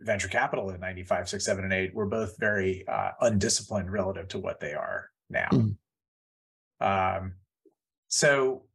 venture 0.00 0.28
capital 0.28 0.70
in 0.70 0.80
95 0.80 1.28
6 1.28 1.44
7 1.44 1.64
and 1.64 1.72
8 1.72 1.94
were 1.94 2.06
both 2.06 2.36
very 2.38 2.86
uh, 2.88 3.10
undisciplined 3.20 3.90
relative 3.92 4.28
to 4.28 4.38
what 4.38 4.60
they 4.60 4.72
are 4.72 5.10
now 5.28 5.48
Mm. 5.50 5.76
Um 6.80 7.34
so 8.08 8.66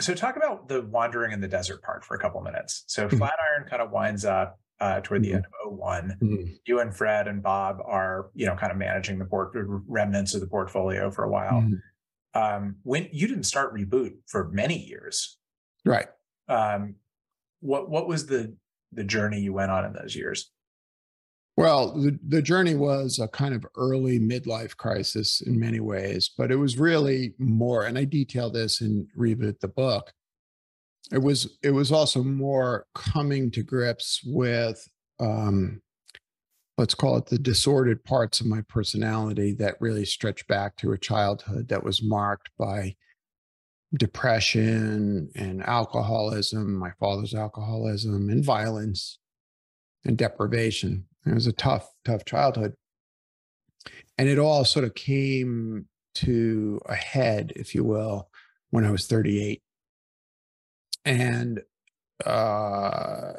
so 0.00 0.14
talk 0.14 0.36
about 0.36 0.68
the 0.68 0.82
wandering 0.82 1.32
in 1.32 1.40
the 1.40 1.48
desert 1.48 1.82
part 1.82 2.04
for 2.04 2.14
a 2.16 2.18
couple 2.18 2.40
minutes. 2.42 2.84
So 2.86 3.08
Mhm. 3.08 3.18
flatiron 3.18 3.68
kind 3.68 3.82
of 3.82 3.90
winds 3.90 4.24
up 4.24 4.58
uh, 4.80 5.00
toward 5.02 5.22
the 5.22 5.30
Mhm. 5.32 5.34
end 5.36 5.44
of 5.46 5.52
01 5.72 6.18
Mm, 6.22 6.58
you 6.66 6.80
and 6.80 6.96
fred 6.96 7.28
and 7.28 7.42
bob 7.42 7.78
are 7.84 8.30
you 8.34 8.46
know 8.46 8.56
kind 8.56 8.72
of 8.72 8.78
managing 8.78 9.18
the 9.18 9.26
port 9.26 9.52
remnants 9.54 10.34
of 10.34 10.40
the 10.40 10.46
portfolio 10.46 11.10
for 11.10 11.24
a 11.24 11.30
while. 11.30 11.60
Mm, 11.62 11.82
um 12.34 12.76
when 12.84 13.08
you 13.12 13.26
didn't 13.28 13.44
start 13.44 13.74
reboot 13.74 14.14
for 14.26 14.48
many 14.50 14.78
years. 14.78 15.38
Right. 15.84 16.08
um 16.48 16.96
what 17.60 17.90
what 17.90 18.08
was 18.08 18.26
the 18.26 18.56
the 18.92 19.04
journey 19.04 19.40
you 19.40 19.52
went 19.52 19.70
on 19.70 19.84
in 19.84 19.92
those 19.92 20.16
years 20.16 20.50
Well, 21.56 21.92
the, 21.92 22.18
the 22.26 22.40
journey 22.40 22.74
was 22.74 23.18
a 23.18 23.28
kind 23.28 23.54
of 23.54 23.66
early 23.76 24.18
midlife 24.18 24.76
crisis 24.76 25.42
in 25.42 25.58
many 25.60 25.80
ways, 25.80 26.30
but 26.36 26.50
it 26.50 26.56
was 26.56 26.78
really 26.78 27.34
more, 27.38 27.84
and 27.84 27.98
I 27.98 28.04
detail 28.04 28.50
this 28.50 28.80
in 28.80 29.06
Reboot 29.18 29.60
the 29.60 29.68
book. 29.68 30.12
It 31.12 31.18
was 31.18 31.58
it 31.62 31.72
was 31.72 31.90
also 31.90 32.22
more 32.22 32.86
coming 32.94 33.50
to 33.50 33.62
grips 33.62 34.20
with 34.24 34.86
um, 35.18 35.82
let's 36.80 36.94
call 36.94 37.18
it 37.18 37.26
the 37.26 37.38
disordered 37.38 38.02
parts 38.04 38.40
of 38.40 38.46
my 38.46 38.62
personality 38.62 39.52
that 39.52 39.76
really 39.80 40.06
stretch 40.06 40.46
back 40.46 40.76
to 40.76 40.92
a 40.92 40.98
childhood 40.98 41.68
that 41.68 41.84
was 41.84 42.02
marked 42.02 42.48
by 42.58 42.94
depression 43.98 45.30
and 45.34 45.62
alcoholism, 45.64 46.72
my 46.72 46.90
father's 46.98 47.34
alcoholism 47.34 48.30
and 48.30 48.42
violence 48.42 49.18
and 50.06 50.16
deprivation. 50.16 51.04
It 51.26 51.34
was 51.34 51.46
a 51.46 51.52
tough, 51.52 51.88
tough 52.04 52.24
childhood. 52.24 52.74
And 54.18 54.28
it 54.28 54.38
all 54.38 54.64
sort 54.64 54.84
of 54.84 54.94
came 54.94 55.86
to 56.16 56.80
a 56.86 56.94
head, 56.94 57.52
if 57.56 57.74
you 57.74 57.84
will, 57.84 58.28
when 58.70 58.84
I 58.84 58.90
was 58.90 59.06
38. 59.06 59.62
And, 61.04 61.60
uh, 62.24 63.32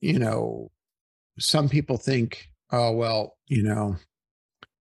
you 0.00 0.18
know, 0.18 0.70
some 1.38 1.68
people 1.68 1.96
think, 1.96 2.48
oh, 2.72 2.92
well, 2.92 3.36
you 3.46 3.62
know, 3.62 3.96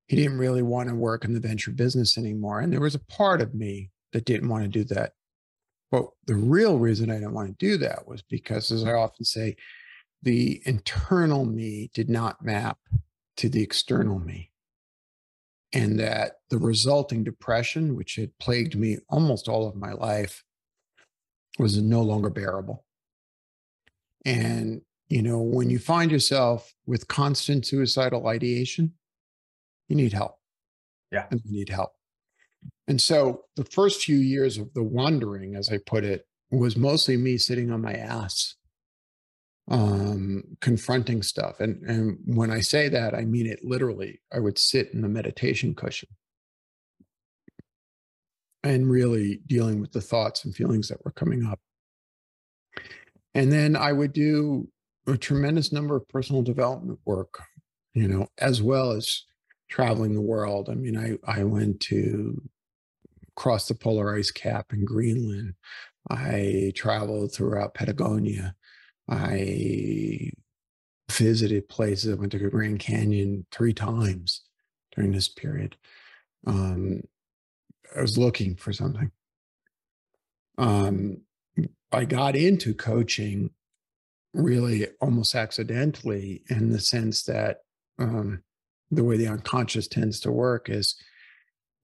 he 0.07 0.15
didn't 0.15 0.37
really 0.37 0.61
want 0.61 0.89
to 0.89 0.95
work 0.95 1.25
in 1.25 1.33
the 1.33 1.39
venture 1.39 1.71
business 1.71 2.17
anymore. 2.17 2.59
And 2.59 2.71
there 2.71 2.81
was 2.81 2.95
a 2.95 2.99
part 2.99 3.41
of 3.41 3.53
me 3.53 3.91
that 4.11 4.25
didn't 4.25 4.49
want 4.49 4.63
to 4.63 4.69
do 4.69 4.83
that. 4.85 5.13
But 5.91 6.05
the 6.25 6.35
real 6.35 6.79
reason 6.79 7.11
I 7.11 7.15
didn't 7.15 7.33
want 7.33 7.49
to 7.49 7.65
do 7.65 7.77
that 7.77 8.07
was 8.07 8.23
because, 8.23 8.71
as 8.71 8.83
I 8.83 8.93
often 8.93 9.25
say, 9.25 9.55
the 10.23 10.61
internal 10.65 11.45
me 11.45 11.91
did 11.93 12.09
not 12.09 12.43
map 12.43 12.77
to 13.37 13.49
the 13.49 13.61
external 13.61 14.19
me. 14.19 14.51
And 15.73 15.99
that 15.99 16.33
the 16.49 16.59
resulting 16.59 17.23
depression, 17.23 17.95
which 17.95 18.15
had 18.15 18.37
plagued 18.39 18.75
me 18.75 18.99
almost 19.09 19.47
all 19.47 19.67
of 19.67 19.75
my 19.75 19.91
life, 19.91 20.43
was 21.57 21.81
no 21.81 22.01
longer 22.01 22.29
bearable. 22.29 22.85
And, 24.25 24.81
you 25.07 25.21
know, 25.21 25.41
when 25.41 25.69
you 25.69 25.79
find 25.79 26.11
yourself 26.11 26.73
with 26.85 27.07
constant 27.07 27.65
suicidal 27.65 28.27
ideation, 28.27 28.93
you 29.89 29.95
need 29.95 30.13
help. 30.13 30.37
Yeah. 31.11 31.25
And 31.29 31.41
you 31.43 31.51
need 31.51 31.69
help. 31.69 31.91
And 32.87 33.01
so 33.01 33.45
the 33.55 33.65
first 33.65 34.03
few 34.03 34.17
years 34.17 34.57
of 34.57 34.73
the 34.73 34.83
wandering, 34.83 35.55
as 35.55 35.69
I 35.69 35.79
put 35.85 36.03
it, 36.03 36.25
was 36.51 36.77
mostly 36.77 37.17
me 37.17 37.37
sitting 37.37 37.71
on 37.71 37.81
my 37.81 37.93
ass 37.93 38.55
um 39.69 40.43
confronting 40.59 41.23
stuff 41.23 41.61
and 41.61 41.81
and 41.83 42.17
when 42.25 42.51
i 42.51 42.59
say 42.59 42.89
that 42.89 43.13
i 43.13 43.23
mean 43.23 43.45
it 43.45 43.63
literally 43.63 44.19
i 44.33 44.39
would 44.39 44.57
sit 44.57 44.91
in 44.93 45.01
the 45.01 45.09
meditation 45.09 45.73
cushion. 45.73 46.09
And 48.65 48.89
really 48.89 49.41
dealing 49.45 49.81
with 49.81 49.91
the 49.91 49.99
thoughts 49.99 50.45
and 50.45 50.55
feelings 50.55 50.87
that 50.87 51.03
were 51.03 51.11
coming 51.11 51.45
up. 51.45 51.59
And 53.33 53.51
then 53.51 53.75
i 53.75 53.91
would 53.91 54.13
do 54.13 54.69
a 55.07 55.17
tremendous 55.17 55.71
number 55.71 55.95
of 55.95 56.07
personal 56.07 56.41
development 56.41 56.99
work 57.05 57.41
you 57.93 58.07
know 58.07 58.27
as 58.37 58.61
well 58.61 58.91
as 58.91 59.23
traveling 59.69 60.13
the 60.13 60.21
world. 60.21 60.69
I 60.69 60.75
mean 60.75 60.97
i 60.97 61.17
i 61.39 61.43
went 61.43 61.79
to 61.81 62.41
cross 63.35 63.67
the 63.67 63.75
polar 63.75 64.15
ice 64.15 64.31
cap 64.31 64.73
in 64.73 64.85
greenland. 64.85 65.53
I 66.09 66.73
traveled 66.75 67.33
throughout 67.33 67.73
patagonia 67.73 68.55
I 69.09 70.31
visited 71.11 71.69
places. 71.69 72.11
I 72.11 72.15
went 72.15 72.31
to 72.31 72.39
the 72.39 72.49
Grand 72.49 72.79
Canyon 72.79 73.45
three 73.51 73.73
times 73.73 74.41
during 74.95 75.11
this 75.11 75.27
period. 75.27 75.75
Um, 76.45 77.01
I 77.95 78.01
was 78.01 78.17
looking 78.17 78.55
for 78.55 78.73
something. 78.73 79.11
Um, 80.57 81.21
I 81.91 82.05
got 82.05 82.35
into 82.35 82.73
coaching 82.73 83.51
really 84.33 84.87
almost 84.99 85.35
accidentally 85.35 86.43
in 86.49 86.69
the 86.69 86.79
sense 86.79 87.23
that 87.23 87.57
um, 87.99 88.41
the 88.89 89.03
way 89.03 89.17
the 89.17 89.27
unconscious 89.27 89.87
tends 89.87 90.19
to 90.21 90.31
work 90.31 90.69
is 90.69 90.95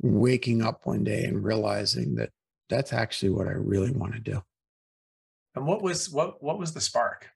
waking 0.01 0.63
up 0.63 0.85
one 0.85 1.03
day 1.03 1.25
and 1.25 1.43
realizing 1.43 2.15
that 2.15 2.29
that's 2.69 2.93
actually 2.93 3.29
what 3.29 3.47
I 3.47 3.51
really 3.51 3.91
want 3.91 4.13
to 4.13 4.19
do. 4.19 4.41
And 5.59 5.67
what 5.67 5.81
was 5.81 6.09
what 6.09 6.41
what 6.41 6.57
was 6.57 6.73
the 6.73 6.79
spark? 6.79 7.29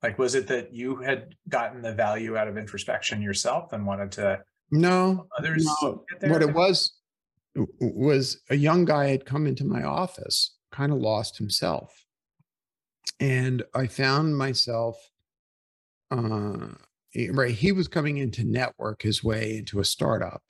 Like 0.00 0.18
was 0.18 0.36
it 0.36 0.46
that 0.46 0.72
you 0.72 0.96
had 0.96 1.34
gotten 1.48 1.82
the 1.82 1.92
value 1.92 2.36
out 2.36 2.46
of 2.46 2.56
introspection 2.56 3.20
yourself 3.20 3.72
and 3.72 3.84
wanted 3.84 4.12
to 4.12 4.40
no 4.70 5.26
others 5.36 5.66
no. 5.82 6.04
what 6.22 6.42
it 6.42 6.54
was 6.54 6.94
was 7.80 8.40
a 8.50 8.54
young 8.54 8.84
guy 8.84 9.08
had 9.08 9.26
come 9.26 9.48
into 9.48 9.64
my 9.64 9.82
office, 9.82 10.54
kind 10.70 10.92
of 10.92 10.98
lost 10.98 11.38
himself. 11.38 12.04
And 13.18 13.64
I 13.74 13.88
found 13.88 14.38
myself 14.38 14.96
uh 16.12 16.68
right 17.32 17.54
he 17.54 17.72
was 17.72 17.88
coming 17.88 18.18
in 18.18 18.30
to 18.30 18.44
network 18.44 19.02
his 19.02 19.24
way 19.24 19.56
into 19.56 19.80
a 19.80 19.84
startup 19.84 20.42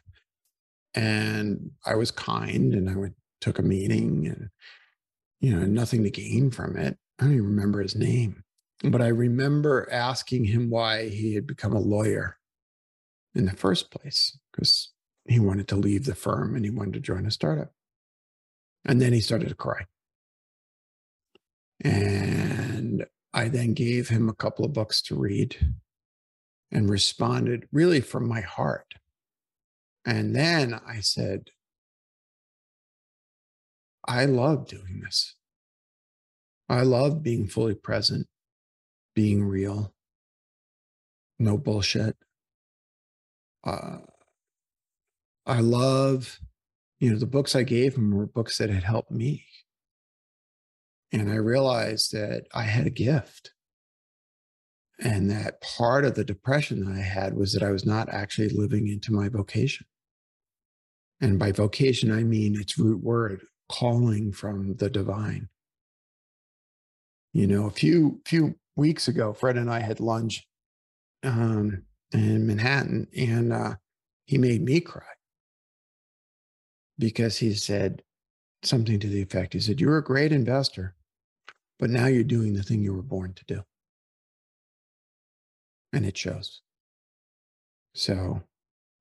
and 0.94 1.70
i 1.86 1.94
was 1.94 2.10
kind 2.10 2.74
and 2.74 2.90
i 2.90 2.94
would 2.94 3.14
took 3.40 3.58
a 3.58 3.62
meeting 3.62 4.26
and 4.26 4.50
you 5.40 5.56
know 5.56 5.64
nothing 5.64 6.02
to 6.02 6.10
gain 6.10 6.50
from 6.50 6.76
it 6.76 6.98
i 7.18 7.24
don't 7.24 7.32
even 7.32 7.46
remember 7.46 7.82
his 7.82 7.96
name 7.96 8.42
but 8.84 9.02
i 9.02 9.08
remember 9.08 9.88
asking 9.90 10.44
him 10.44 10.70
why 10.70 11.08
he 11.08 11.34
had 11.34 11.46
become 11.46 11.74
a 11.74 11.80
lawyer 11.80 12.38
in 13.34 13.44
the 13.44 13.52
first 13.52 13.90
place 13.90 14.38
because 14.50 14.92
he 15.28 15.38
wanted 15.38 15.68
to 15.68 15.76
leave 15.76 16.04
the 16.04 16.14
firm 16.14 16.54
and 16.54 16.64
he 16.64 16.70
wanted 16.70 16.94
to 16.94 17.00
join 17.00 17.26
a 17.26 17.30
startup. 17.30 17.72
And 18.84 19.00
then 19.00 19.12
he 19.12 19.20
started 19.20 19.48
to 19.48 19.54
cry. 19.54 19.84
And 21.82 23.04
i 23.34 23.48
then 23.48 23.74
gave 23.74 24.08
him 24.08 24.28
a 24.28 24.34
couple 24.34 24.64
of 24.64 24.72
books 24.72 25.02
to 25.02 25.14
read 25.14 25.56
and 26.72 26.88
responded 26.88 27.68
really 27.70 28.00
from 28.00 28.26
my 28.26 28.40
heart. 28.40 28.94
And 30.06 30.34
then 30.34 30.80
I 30.86 31.00
said, 31.00 31.50
I 34.08 34.24
love 34.24 34.68
doing 34.68 35.00
this. 35.04 35.34
I 36.68 36.82
love 36.82 37.22
being 37.22 37.46
fully 37.46 37.74
present, 37.74 38.26
being 39.14 39.44
real, 39.44 39.94
no 41.38 41.56
bullshit. 41.58 42.16
Uh, 43.64 43.98
I 45.44 45.60
love, 45.60 46.40
you 46.98 47.12
know, 47.12 47.18
the 47.18 47.26
books 47.26 47.54
I 47.54 47.62
gave 47.62 47.94
him 47.94 48.12
were 48.12 48.26
books 48.26 48.58
that 48.58 48.70
had 48.70 48.82
helped 48.82 49.12
me. 49.12 49.44
And 51.12 51.30
I 51.30 51.36
realized 51.36 52.12
that 52.12 52.46
I 52.52 52.62
had 52.62 52.86
a 52.86 52.90
gift. 52.90 53.52
And 54.98 55.30
that 55.30 55.60
part 55.60 56.04
of 56.04 56.14
the 56.14 56.24
depression 56.24 56.84
that 56.84 56.98
I 56.98 57.02
had 57.02 57.36
was 57.36 57.52
that 57.52 57.62
I 57.62 57.70
was 57.70 57.84
not 57.84 58.08
actually 58.08 58.48
living 58.48 58.88
into 58.88 59.12
my 59.12 59.28
vocation. 59.28 59.86
And 61.20 61.38
by 61.38 61.52
vocation, 61.52 62.10
I 62.10 62.24
mean 62.24 62.58
its 62.58 62.78
root 62.78 63.02
word, 63.02 63.42
calling 63.68 64.32
from 64.32 64.76
the 64.76 64.90
divine. 64.90 65.48
You 67.36 67.46
know, 67.46 67.66
a 67.66 67.70
few 67.70 68.22
few 68.24 68.58
weeks 68.76 69.08
ago, 69.08 69.34
Fred 69.34 69.58
and 69.58 69.70
I 69.70 69.80
had 69.80 70.00
lunch 70.00 70.48
um, 71.22 71.82
in 72.10 72.46
Manhattan, 72.46 73.08
and 73.14 73.52
uh, 73.52 73.74
he 74.24 74.38
made 74.38 74.62
me 74.62 74.80
cry 74.80 75.02
because 76.98 77.36
he 77.36 77.52
said 77.52 78.00
something 78.62 78.98
to 79.00 79.06
the 79.06 79.20
effect: 79.20 79.52
He 79.52 79.60
said, 79.60 79.82
"You're 79.82 79.98
a 79.98 80.02
great 80.02 80.32
investor, 80.32 80.94
but 81.78 81.90
now 81.90 82.06
you're 82.06 82.24
doing 82.24 82.54
the 82.54 82.62
thing 82.62 82.82
you 82.82 82.94
were 82.94 83.02
born 83.02 83.34
to 83.34 83.44
do," 83.44 83.64
and 85.92 86.06
it 86.06 86.16
shows. 86.16 86.62
So 87.94 88.44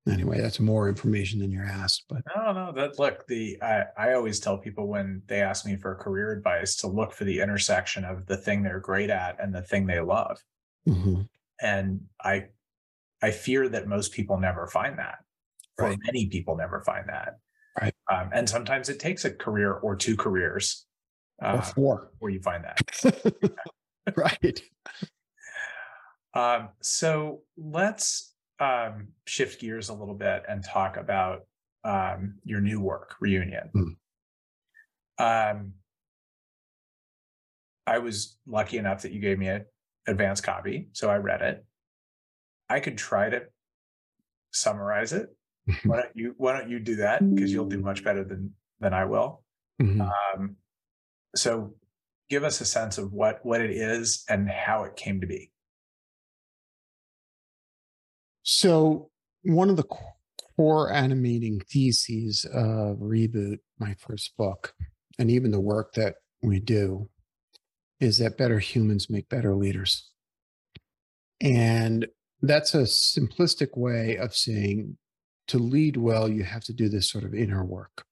anyway 0.08 0.40
that's 0.40 0.60
more 0.60 0.88
information 0.88 1.40
than 1.40 1.52
you're 1.52 1.66
asked 1.66 2.06
but 2.08 2.22
no 2.36 2.52
no 2.52 2.72
that 2.72 3.00
look 3.00 3.26
the 3.28 3.58
I, 3.62 3.86
I 3.98 4.14
always 4.14 4.40
tell 4.40 4.58
people 4.58 4.88
when 4.88 5.22
they 5.28 5.42
ask 5.42 5.66
me 5.66 5.76
for 5.78 5.96
career 5.96 6.32
advice 6.32 6.76
to 6.78 6.88
look 6.88 7.12
for 7.12 7.24
the 7.24 7.40
intersection 7.40 8.06
of 8.06 8.26
the 8.28 8.38
thing 8.38 8.62
they're 8.62 8.80
great 8.80 9.10
at 9.10 9.38
and 9.40 9.54
the 9.54 9.62
thing 9.64 9.88
they 9.88 10.00
love. 10.00 10.44
Mm-hmm. 10.88 11.22
and 11.62 12.02
i 12.24 12.46
i 13.24 13.32
fear 13.32 13.68
that 13.70 13.88
most 13.88 14.12
people 14.12 14.40
never 14.40 14.68
find 14.68 15.00
that 15.00 15.18
or 15.78 15.90
right. 15.90 16.00
many 16.06 16.28
people 16.28 16.56
never 16.56 16.82
find 16.82 17.08
that. 17.10 17.38
Right. 17.80 17.94
Um, 18.12 18.30
and 18.34 18.50
sometimes 18.50 18.90
it 18.90 19.00
takes 19.00 19.26
a 19.26 19.32
career 19.32 19.74
or 19.74 19.96
two 19.96 20.16
careers 20.16 20.86
uh, 21.44 21.58
or 21.58 21.62
four. 21.62 22.12
where 22.20 22.32
you 22.32 22.42
find 22.42 22.64
that. 22.64 23.52
Right. 24.16 24.62
Um, 26.36 26.70
so 26.80 27.42
let's 27.58 28.35
um, 28.60 29.10
shift 29.26 29.60
gears 29.60 29.90
a 29.90 29.94
little 29.94 30.16
bit 30.16 30.44
and 30.48 30.64
talk 30.64 30.98
about 30.98 31.42
um, 31.84 32.36
your 32.44 32.62
new 32.62 32.80
work, 32.80 33.16
Reunion. 33.20 33.70
Mm. 33.76 35.52
Um, 35.52 35.74
I 37.88 38.00
was 38.00 38.38
lucky 38.48 38.78
enough 38.78 39.04
that 39.04 39.12
you 39.12 39.22
gave 39.22 39.38
me 39.38 39.48
an 39.48 39.66
advanced 40.08 40.44
copy, 40.44 40.90
so 40.94 41.10
I 41.10 41.18
read 41.18 41.42
it. 41.42 41.66
I 42.70 42.80
could 42.80 42.98
try 42.98 43.30
to 43.30 43.44
summarize 44.52 45.14
it. 45.14 45.30
why 45.84 45.98
don't 45.98 46.16
you 46.16 46.34
Why 46.38 46.54
don't 46.54 46.70
you 46.70 46.80
do 46.80 46.98
that? 46.98 47.28
Because 47.34 47.52
you'll 47.52 47.66
do 47.66 47.82
much 47.82 48.04
better 48.04 48.24
than 48.24 48.54
than 48.80 48.94
I 48.94 49.06
will. 49.06 49.44
Mm-hmm. 49.82 50.02
Um, 50.02 50.56
so, 51.36 51.74
give 52.30 52.44
us 52.44 52.62
a 52.62 52.66
sense 52.66 52.98
of 52.98 53.12
what 53.12 53.40
what 53.44 53.62
it 53.62 53.72
is 53.72 54.24
and 54.30 54.50
how 54.50 54.84
it 54.84 54.96
came 54.96 55.22
to 55.22 55.28
be. 55.28 55.52
So, 58.46 59.10
one 59.42 59.72
of 59.72 59.76
the 59.76 59.90
core 60.56 60.92
animating 60.92 61.62
theses 61.62 62.46
of 62.46 62.98
Reboot, 62.98 63.58
my 63.80 63.96
first 63.96 64.38
book, 64.38 64.76
and 65.18 65.32
even 65.32 65.50
the 65.50 65.60
work 65.60 65.94
that 65.94 66.18
we 66.44 66.60
do, 66.60 67.10
is 68.00 68.20
that 68.20 68.38
better 68.38 68.60
humans 68.60 69.10
make 69.10 69.30
better 69.30 69.56
leaders. 69.56 70.12
And 71.42 72.08
that's 72.44 72.76
a 72.76 72.84
simplistic 72.84 73.76
way 73.76 74.18
of 74.18 74.36
saying 74.36 74.98
to 75.48 75.58
lead 75.58 75.98
well, 75.98 76.30
you 76.30 76.44
have 76.44 76.64
to 76.66 76.74
do 76.74 76.88
this 76.88 77.10
sort 77.10 77.24
of 77.24 77.34
inner 77.34 77.66
work. 77.66 78.06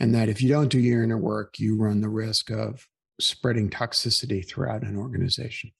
And 0.00 0.12
that 0.12 0.28
if 0.28 0.42
you 0.42 0.48
don't 0.48 0.68
do 0.68 0.80
your 0.80 1.04
inner 1.04 1.16
work, 1.16 1.60
you 1.60 1.76
run 1.76 2.00
the 2.00 2.08
risk 2.08 2.50
of 2.50 2.88
spreading 3.20 3.70
toxicity 3.70 4.46
throughout 4.46 4.82
an 4.82 4.96
organization. 4.96 5.70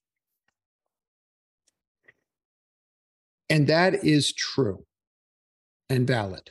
And 3.49 3.67
that 3.69 4.05
is 4.05 4.33
true 4.33 4.85
and 5.89 6.07
valid. 6.07 6.51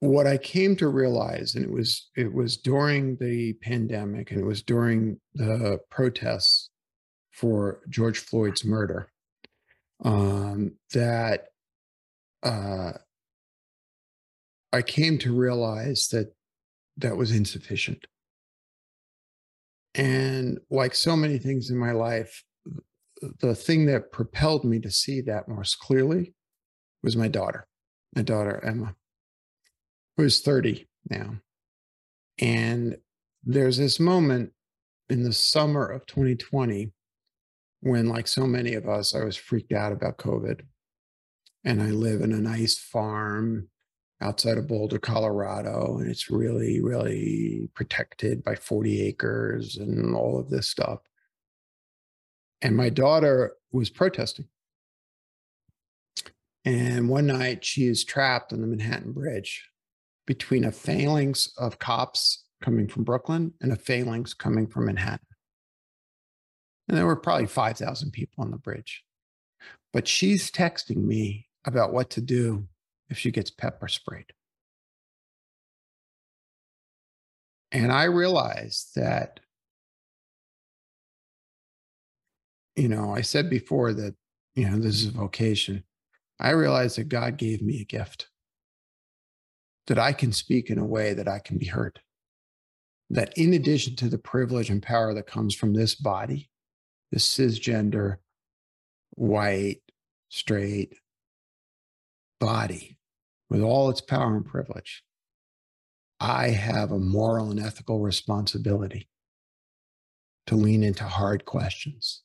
What 0.00 0.26
I 0.26 0.38
came 0.38 0.76
to 0.76 0.88
realize, 0.88 1.54
and 1.54 1.64
it 1.64 1.70
was 1.70 2.08
it 2.16 2.32
was 2.32 2.56
during 2.56 3.16
the 3.16 3.52
pandemic 3.54 4.30
and 4.30 4.40
it 4.40 4.46
was 4.46 4.62
during 4.62 5.20
the 5.34 5.80
protests 5.90 6.70
for 7.32 7.80
George 7.88 8.18
Floyd's 8.18 8.64
murder, 8.64 9.10
um, 10.02 10.72
that 10.94 11.48
uh, 12.42 12.92
I 14.72 14.82
came 14.82 15.18
to 15.18 15.36
realize 15.36 16.08
that 16.08 16.34
that 16.96 17.16
was 17.16 17.32
insufficient. 17.32 18.06
And 19.94 20.60
like 20.70 20.94
so 20.94 21.16
many 21.16 21.38
things 21.38 21.70
in 21.70 21.76
my 21.76 21.92
life, 21.92 22.44
the 23.20 23.54
thing 23.54 23.86
that 23.86 24.12
propelled 24.12 24.64
me 24.64 24.80
to 24.80 24.90
see 24.90 25.20
that 25.22 25.48
most 25.48 25.78
clearly 25.78 26.34
was 27.02 27.16
my 27.16 27.28
daughter, 27.28 27.66
my 28.14 28.22
daughter 28.22 28.62
Emma, 28.64 28.94
who's 30.16 30.40
30 30.40 30.88
now. 31.08 31.34
And 32.38 32.96
there's 33.44 33.78
this 33.78 34.00
moment 34.00 34.52
in 35.08 35.22
the 35.22 35.32
summer 35.32 35.86
of 35.86 36.06
2020 36.06 36.92
when, 37.80 38.08
like 38.08 38.28
so 38.28 38.46
many 38.46 38.74
of 38.74 38.88
us, 38.88 39.14
I 39.14 39.24
was 39.24 39.36
freaked 39.36 39.72
out 39.72 39.92
about 39.92 40.18
COVID. 40.18 40.60
And 41.64 41.82
I 41.82 41.90
live 41.90 42.22
in 42.22 42.32
a 42.32 42.40
nice 42.40 42.78
farm 42.78 43.68
outside 44.22 44.58
of 44.58 44.68
Boulder, 44.68 44.98
Colorado, 44.98 45.98
and 45.98 46.10
it's 46.10 46.30
really, 46.30 46.80
really 46.80 47.68
protected 47.74 48.42
by 48.42 48.54
40 48.54 49.02
acres 49.02 49.76
and 49.76 50.14
all 50.14 50.38
of 50.38 50.50
this 50.50 50.68
stuff. 50.68 51.00
And 52.62 52.76
my 52.76 52.90
daughter 52.90 53.56
was 53.72 53.90
protesting. 53.90 54.46
And 56.64 57.08
one 57.08 57.26
night 57.26 57.64
she 57.64 57.86
is 57.86 58.04
trapped 58.04 58.52
on 58.52 58.60
the 58.60 58.66
Manhattan 58.66 59.12
Bridge 59.12 59.68
between 60.26 60.64
a 60.64 60.72
phalanx 60.72 61.52
of 61.56 61.78
cops 61.78 62.44
coming 62.62 62.86
from 62.86 63.04
Brooklyn 63.04 63.54
and 63.60 63.72
a 63.72 63.76
phalanx 63.76 64.34
coming 64.34 64.66
from 64.66 64.86
Manhattan. 64.86 65.26
And 66.88 66.98
there 66.98 67.06
were 67.06 67.16
probably 67.16 67.46
5,000 67.46 68.10
people 68.10 68.44
on 68.44 68.50
the 68.50 68.58
bridge. 68.58 69.04
But 69.92 70.06
she's 70.06 70.50
texting 70.50 71.04
me 71.04 71.48
about 71.64 71.92
what 71.92 72.10
to 72.10 72.20
do 72.20 72.66
if 73.08 73.18
she 73.18 73.30
gets 73.30 73.50
pepper 73.50 73.88
sprayed. 73.88 74.32
And 77.72 77.92
I 77.92 78.04
realized 78.04 78.94
that 78.96 79.40
you 82.80 82.88
know, 82.88 83.14
I 83.14 83.20
said 83.20 83.50
before 83.50 83.92
that, 83.92 84.14
you 84.54 84.68
know, 84.68 84.78
this 84.78 85.02
is 85.02 85.08
a 85.08 85.12
vocation. 85.12 85.84
I 86.40 86.50
realized 86.50 86.96
that 86.96 87.10
God 87.10 87.36
gave 87.36 87.60
me 87.60 87.82
a 87.82 87.84
gift 87.84 88.28
that 89.86 89.98
I 89.98 90.12
can 90.14 90.32
speak 90.32 90.70
in 90.70 90.78
a 90.78 90.86
way 90.86 91.12
that 91.12 91.28
I 91.28 91.40
can 91.40 91.58
be 91.58 91.66
heard. 91.66 92.00
That 93.10 93.36
in 93.36 93.52
addition 93.52 93.96
to 93.96 94.08
the 94.08 94.18
privilege 94.18 94.70
and 94.70 94.82
power 94.82 95.12
that 95.12 95.26
comes 95.26 95.54
from 95.54 95.74
this 95.74 95.94
body, 95.94 96.48
this 97.12 97.28
cisgender, 97.28 98.16
white, 99.10 99.82
straight 100.30 100.94
body, 102.38 102.96
with 103.50 103.60
all 103.60 103.90
its 103.90 104.00
power 104.00 104.36
and 104.36 104.46
privilege, 104.46 105.02
I 106.18 106.48
have 106.48 106.92
a 106.92 106.98
moral 106.98 107.50
and 107.50 107.60
ethical 107.60 108.00
responsibility 108.00 109.08
to 110.46 110.54
lean 110.54 110.82
into 110.82 111.04
hard 111.04 111.44
questions 111.44 112.22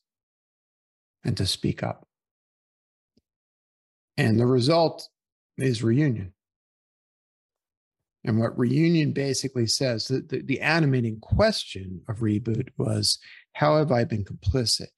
and 1.26 1.36
to 1.36 1.44
speak 1.44 1.82
up. 1.82 2.06
And 4.16 4.40
the 4.40 4.46
result 4.46 5.06
is 5.58 5.82
reunion. 5.82 6.32
And 8.24 8.38
what 8.38 8.58
reunion 8.58 9.12
basically 9.12 9.66
says, 9.66 10.08
the, 10.08 10.20
the, 10.20 10.42
the, 10.42 10.60
animating 10.60 11.20
question 11.20 12.00
of 12.08 12.18
reboot 12.18 12.68
was 12.76 13.18
how 13.52 13.76
have 13.76 13.92
I 13.92 14.04
been 14.04 14.24
complicit 14.24 14.88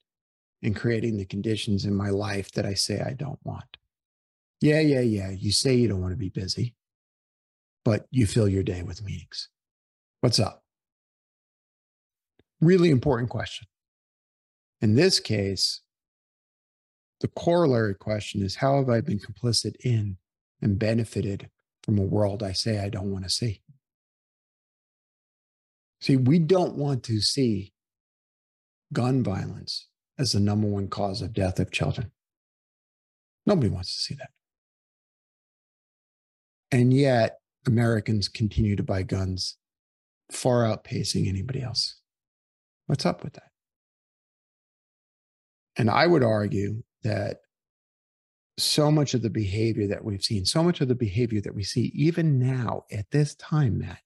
in 0.61 0.73
creating 0.73 1.17
the 1.17 1.25
conditions 1.25 1.85
in 1.85 1.93
my 1.93 2.09
life 2.09 2.51
that 2.53 2.65
I 2.65 2.73
say 2.73 3.01
I 3.01 3.13
don't 3.13 3.39
want? 3.43 3.77
Yeah, 4.61 4.79
yeah, 4.79 5.01
yeah. 5.01 5.29
You 5.29 5.51
say 5.51 5.75
you 5.75 5.87
don't 5.87 6.01
want 6.01 6.13
to 6.13 6.17
be 6.17 6.29
busy, 6.29 6.75
but 7.85 8.07
you 8.09 8.25
fill 8.25 8.49
your 8.49 8.63
day 8.63 8.81
with 8.81 9.03
meetings. 9.03 9.49
What's 10.21 10.39
up? 10.39 10.63
Really 12.61 12.89
important 12.89 13.29
question. 13.29 13.67
In 14.81 14.95
this 14.95 15.19
case, 15.19 15.81
the 17.21 17.27
corollary 17.27 17.95
question 17.95 18.41
is 18.41 18.55
how 18.55 18.77
have 18.77 18.89
I 18.89 19.01
been 19.01 19.19
complicit 19.19 19.75
in 19.83 20.17
and 20.61 20.79
benefited 20.79 21.49
from 21.83 21.97
a 21.97 22.03
world 22.03 22.43
I 22.43 22.53
say 22.53 22.79
I 22.79 22.89
don't 22.89 23.11
want 23.11 23.25
to 23.25 23.29
see? 23.29 23.61
See, 26.01 26.15
we 26.15 26.39
don't 26.39 26.75
want 26.75 27.03
to 27.03 27.19
see 27.19 27.73
gun 28.93 29.21
violence 29.21 29.87
as 30.17 30.31
the 30.31 30.39
number 30.39 30.67
one 30.67 30.87
cause 30.87 31.21
of 31.21 31.33
death 31.33 31.59
of 31.59 31.71
children. 31.71 32.11
Nobody 33.45 33.69
wants 33.69 33.95
to 33.95 34.01
see 34.01 34.15
that. 34.15 34.29
And 36.71 36.93
yet, 36.93 37.39
Americans 37.67 38.29
continue 38.29 38.75
to 38.75 38.83
buy 38.83 39.03
guns, 39.03 39.57
far 40.31 40.63
outpacing 40.63 41.27
anybody 41.27 41.61
else. 41.61 41.99
What's 42.85 43.05
up 43.05 43.23
with 43.23 43.33
that? 43.33 43.49
And 45.75 45.89
I 45.89 46.07
would 46.07 46.23
argue 46.23 46.83
that 47.03 47.41
so 48.57 48.91
much 48.91 49.13
of 49.13 49.21
the 49.21 49.29
behavior 49.29 49.87
that 49.87 50.03
we've 50.03 50.23
seen, 50.23 50.45
so 50.45 50.63
much 50.63 50.81
of 50.81 50.87
the 50.87 50.95
behavior 50.95 51.41
that 51.41 51.55
we 51.55 51.63
see 51.63 51.91
even 51.95 52.39
now 52.39 52.85
at 52.91 53.09
this 53.11 53.35
time, 53.35 53.79
Matt, 53.79 54.01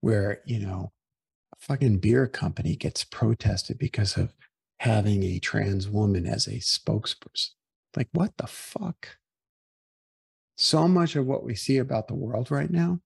where, 0.00 0.40
you 0.46 0.58
know, 0.58 0.92
a 1.52 1.56
fucking 1.60 1.98
beer 1.98 2.26
company 2.26 2.76
gets 2.76 3.04
protested 3.04 3.78
because 3.78 4.16
of 4.16 4.32
having 4.80 5.22
a 5.22 5.38
trans 5.38 5.88
woman 5.88 6.26
as 6.26 6.46
a 6.46 6.58
spokesperson. 6.58 7.50
Like, 7.96 8.08
what 8.12 8.36
the 8.38 8.46
fuck? 8.46 9.18
So 10.56 10.88
much 10.88 11.16
of 11.16 11.26
what 11.26 11.44
we 11.44 11.54
see 11.54 11.78
about 11.78 12.08
the 12.08 12.14
world 12.14 12.50
right 12.50 12.70
now 12.70 13.00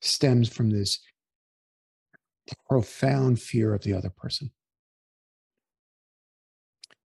stems 0.00 0.48
from 0.48 0.70
this 0.70 1.00
profound 2.68 3.40
fear 3.40 3.74
of 3.74 3.82
the 3.82 3.94
other 3.94 4.10
person. 4.10 4.50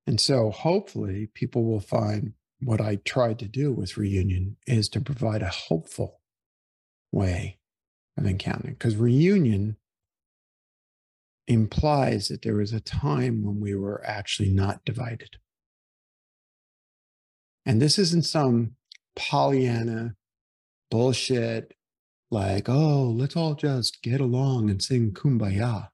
And 0.08 0.20
so 0.20 0.52
hopefully 0.52 1.30
people 1.34 1.64
will 1.66 1.80
find 1.80 2.34
what 2.62 2.80
I 2.80 2.98
tried 2.98 3.40
to 3.40 3.48
do 3.48 3.72
with 3.72 3.98
reunion 3.98 4.58
is 4.68 4.88
to 4.90 5.02
provide 5.02 5.42
a 5.42 5.50
hopeful 5.50 6.22
way 7.12 7.60
of 8.18 8.26
encountering. 8.26 8.74
Because 8.76 8.96
reunion 8.96 9.78
implies 11.48 12.28
that 12.28 12.42
there 12.42 12.56
was 12.56 12.74
a 12.74 12.80
time 12.80 13.44
when 13.44 13.60
we 13.60 13.76
were 13.76 14.04
actually 14.06 14.50
not 14.50 14.86
divided. 14.86 15.38
And 17.66 17.82
this 17.82 17.98
isn't 17.98 18.26
some 18.26 18.76
Pollyanna 19.16 20.16
bullshit, 20.92 21.74
like, 22.30 22.68
oh, 22.70 23.10
let's 23.10 23.36
all 23.36 23.56
just 23.56 24.02
get 24.02 24.22
along 24.22 24.70
and 24.70 24.82
sing 24.82 25.12
kumbaya. 25.12 25.90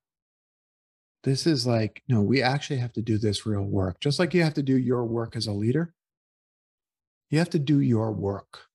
This 1.24 1.46
is 1.46 1.68
like, 1.68 2.02
no, 2.08 2.22
we 2.22 2.42
actually 2.42 2.80
have 2.80 2.94
to 2.94 3.02
do 3.02 3.18
this 3.18 3.46
real 3.46 3.64
work. 3.64 4.00
Just 4.00 4.18
like 4.18 4.34
you 4.34 4.44
have 4.44 4.56
to 4.56 4.64
do 4.64 4.78
your 4.78 5.06
work 5.06 5.36
as 5.36 5.48
a 5.48 5.52
leader, 5.52 5.94
you 7.30 7.38
have 7.38 7.50
to 7.52 7.60
do 7.60 7.80
your 7.80 8.12
work 8.12 8.66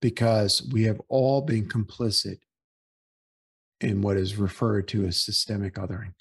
because 0.00 0.68
we 0.72 0.84
have 0.84 1.00
all 1.08 1.42
been 1.42 1.68
complicit 1.68 2.38
in 3.80 4.02
what 4.02 4.16
is 4.16 4.36
referred 4.36 4.88
to 4.88 5.06
as 5.06 5.22
systemic 5.22 5.74
othering. 5.74 6.12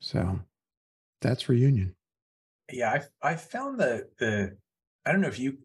So 0.00 0.40
that's 1.20 1.48
reunion. 1.48 1.94
Yeah, 2.72 3.00
I 3.22 3.30
I 3.30 3.36
found 3.36 3.78
the 3.78 4.08
the 4.18 4.56
I 5.04 5.12
don't 5.12 5.20
know 5.20 5.28
if 5.28 5.38
you 5.38 5.58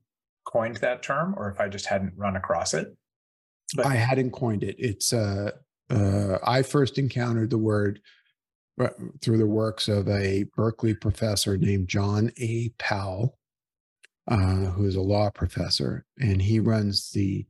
coined 0.45 0.77
that 0.77 1.03
term 1.03 1.33
or 1.37 1.49
if 1.51 1.59
I 1.59 1.67
just 1.67 1.85
hadn't 1.85 2.13
run 2.15 2.35
across 2.35 2.73
it. 2.73 2.95
But 3.75 3.85
I 3.85 3.95
hadn't 3.95 4.31
coined 4.31 4.63
it. 4.63 4.75
It's 4.77 5.13
uh 5.13 5.51
uh, 5.89 6.37
I 6.43 6.63
first 6.63 6.97
encountered 6.97 7.49
the 7.49 7.57
word 7.57 7.99
uh, 8.79 8.89
through 9.21 9.37
the 9.37 9.47
works 9.47 9.87
of 9.87 10.07
a 10.09 10.45
Berkeley 10.55 10.93
professor 10.93 11.57
named 11.57 11.87
John 11.87 12.31
A. 12.37 12.69
Powell, 12.77 13.37
uh, 14.27 14.71
who 14.71 14.85
is 14.85 14.95
a 14.95 15.01
law 15.01 15.29
professor, 15.29 16.05
and 16.19 16.41
he 16.41 16.59
runs 16.59 17.11
the 17.11 17.45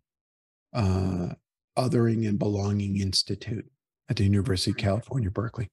uh, 0.73 1.29
Othering 1.77 2.27
and 2.27 2.37
Belonging 2.37 2.99
Institute 2.99 3.65
at 4.09 4.17
the 4.17 4.23
University 4.23 4.71
of 4.71 4.77
California, 4.77 5.31
Berkeley. 5.31 5.69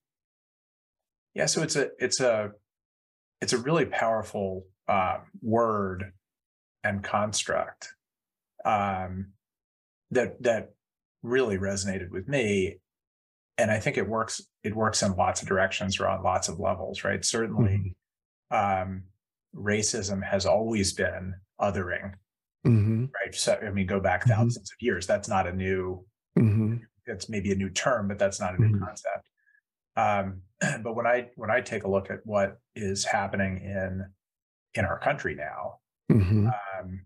Yeah, 1.35 1.46
so 1.46 1.62
it's 1.62 1.77
a 1.77 1.90
it's 1.98 2.20
a 2.20 2.53
it's 3.40 3.53
a 3.53 3.59
really 3.59 3.87
powerful 3.87 4.66
uh, 4.88 5.18
word 5.40 6.12
and 6.85 7.03
construct 7.03 7.94
um, 8.64 9.33
that 10.11 10.42
that 10.42 10.70
really 11.23 11.59
resonated 11.59 12.11
with 12.11 12.29
me 12.29 12.77
and 13.59 13.71
i 13.71 13.79
think 13.79 13.97
it 13.97 14.09
works 14.09 14.41
it 14.65 14.75
works 14.75 15.03
in 15.03 15.15
lots 15.15 15.43
of 15.43 15.49
directions 15.49 16.01
or 16.01 16.09
on 16.09 16.23
lots 16.23 16.49
of 16.49 16.59
levels 16.59 17.05
right 17.05 17.25
certainly 17.25 17.95
mm-hmm. 18.53 18.83
um, 18.83 19.03
racism 19.55 20.23
has 20.23 20.47
always 20.47 20.93
been 20.93 21.35
othering 21.61 22.13
mm-hmm. 22.67 23.05
right 23.05 23.35
so 23.35 23.59
i 23.65 23.71
mean 23.71 23.87
go 23.87 24.01
back 24.01 24.25
1000s 24.25 24.31
mm-hmm. 24.31 24.61
of 24.61 24.81
years 24.81 25.07
that's 25.07 25.29
not 25.29 25.47
a 25.47 25.53
new 25.53 26.05
mm-hmm. 26.39 26.77
it's 27.07 27.29
maybe 27.29 27.53
a 27.53 27.57
new 27.57 27.71
term 27.71 28.09
but 28.09 28.19
that's 28.19 28.41
not 28.41 28.55
a 28.55 28.61
new 28.61 28.69
mm-hmm. 28.69 28.85
concept 28.85 29.29
um, 29.97 30.41
but 30.83 30.97
when 30.97 31.07
i 31.07 31.29
when 31.37 31.51
i 31.51 31.61
take 31.61 31.85
a 31.85 31.91
look 31.91 32.11
at 32.11 32.19
what 32.25 32.59
is 32.75 33.05
happening 33.05 33.59
in 33.59 34.05
in 34.75 34.85
our 34.85 34.99
country 34.99 35.35
now 35.35 35.79
mm-hmm. 36.11 36.47
um, 36.47 37.03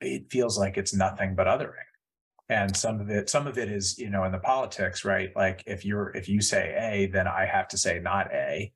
it 0.00 0.30
feels 0.30 0.58
like 0.58 0.76
it's 0.76 0.94
nothing 0.94 1.34
but 1.34 1.46
othering 1.46 1.72
and 2.48 2.76
some 2.76 3.00
of 3.00 3.10
it 3.10 3.28
some 3.28 3.46
of 3.46 3.58
it 3.58 3.70
is 3.70 3.98
you 3.98 4.10
know 4.10 4.24
in 4.24 4.32
the 4.32 4.38
politics 4.38 5.04
right 5.04 5.30
like 5.34 5.62
if 5.66 5.84
you're 5.84 6.10
if 6.16 6.28
you 6.28 6.40
say 6.40 6.74
a 6.78 7.06
then 7.06 7.26
i 7.26 7.44
have 7.44 7.66
to 7.68 7.76
say 7.76 7.98
not 7.98 8.32
a 8.32 8.72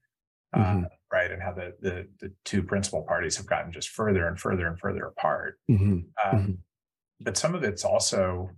mm-hmm. 0.55 0.85
uh, 0.85 0.89
right 1.13 1.31
and 1.31 1.43
how 1.43 1.53
the, 1.53 1.75
the 1.81 2.07
the 2.21 2.33
two 2.45 2.63
principal 2.63 3.03
parties 3.03 3.37
have 3.37 3.47
gotten 3.47 3.73
just 3.73 3.89
further 3.91 4.27
and 4.27 4.39
further 4.39 4.67
and 4.67 4.79
further 4.79 5.07
apart 5.07 5.59
mm-hmm. 5.71 5.85
Um, 5.85 6.05
mm-hmm. 6.25 6.53
but 7.21 7.37
some 7.37 7.55
of 7.55 7.63
it's 7.63 7.85
also 7.85 8.51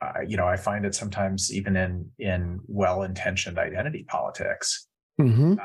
uh, 0.00 0.20
you 0.26 0.36
know 0.36 0.46
i 0.46 0.56
find 0.56 0.84
it 0.84 0.94
sometimes 0.94 1.52
even 1.52 1.76
in 1.76 2.10
in 2.18 2.60
well-intentioned 2.66 3.58
identity 3.58 4.04
politics 4.08 4.88
mm-hmm. 5.20 5.52
um, 5.52 5.58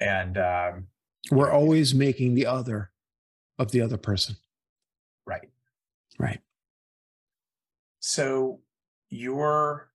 and 0.00 0.36
um, 0.38 0.86
we're 1.30 1.50
always 1.50 1.94
making 1.94 2.34
the 2.34 2.46
other 2.46 2.90
of 3.58 3.70
the 3.70 3.80
other 3.80 3.96
person 3.96 4.34
right 5.26 5.48
right 6.18 6.40
so 8.02 8.58
your, 9.10 9.88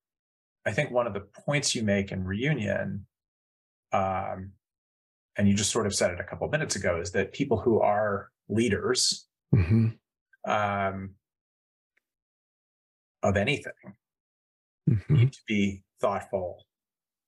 I 0.65 0.71
think 0.71 0.91
one 0.91 1.07
of 1.07 1.13
the 1.13 1.27
points 1.45 1.75
you 1.75 1.83
make 1.83 2.13
in 2.13 2.23
reunion, 2.23 3.05
um, 3.91 4.53
and 5.37 5.47
you 5.47 5.53
just 5.53 5.71
sort 5.71 5.85
of 5.85 5.93
said 5.93 6.11
it 6.11 6.19
a 6.19 6.23
couple 6.23 6.45
of 6.45 6.51
minutes 6.51 6.77
ago, 6.77 6.99
is 7.01 7.11
that 7.11 7.33
people 7.33 7.59
who 7.59 7.81
are 7.81 8.29
leaders 8.47 9.27
mm-hmm. 9.53 9.89
um, 10.49 11.15
of 13.23 13.35
anything 13.35 13.73
mm-hmm. 14.89 15.13
need 15.13 15.33
to 15.33 15.41
be 15.45 15.83
thoughtful 15.99 16.65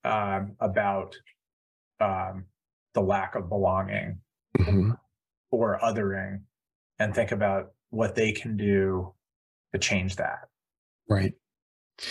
um, 0.05 0.55
about 0.61 1.13
um, 1.99 2.45
the 2.93 3.01
lack 3.01 3.35
of 3.35 3.49
belonging 3.49 4.17
mm-hmm. 4.57 4.91
or 5.51 5.77
othering 5.83 6.39
and 6.99 7.13
think 7.13 7.33
about 7.33 7.73
what 7.89 8.15
they 8.15 8.31
can 8.31 8.55
do 8.55 9.13
to 9.73 9.79
change 9.79 10.15
that. 10.15 10.48
Right. 11.09 11.33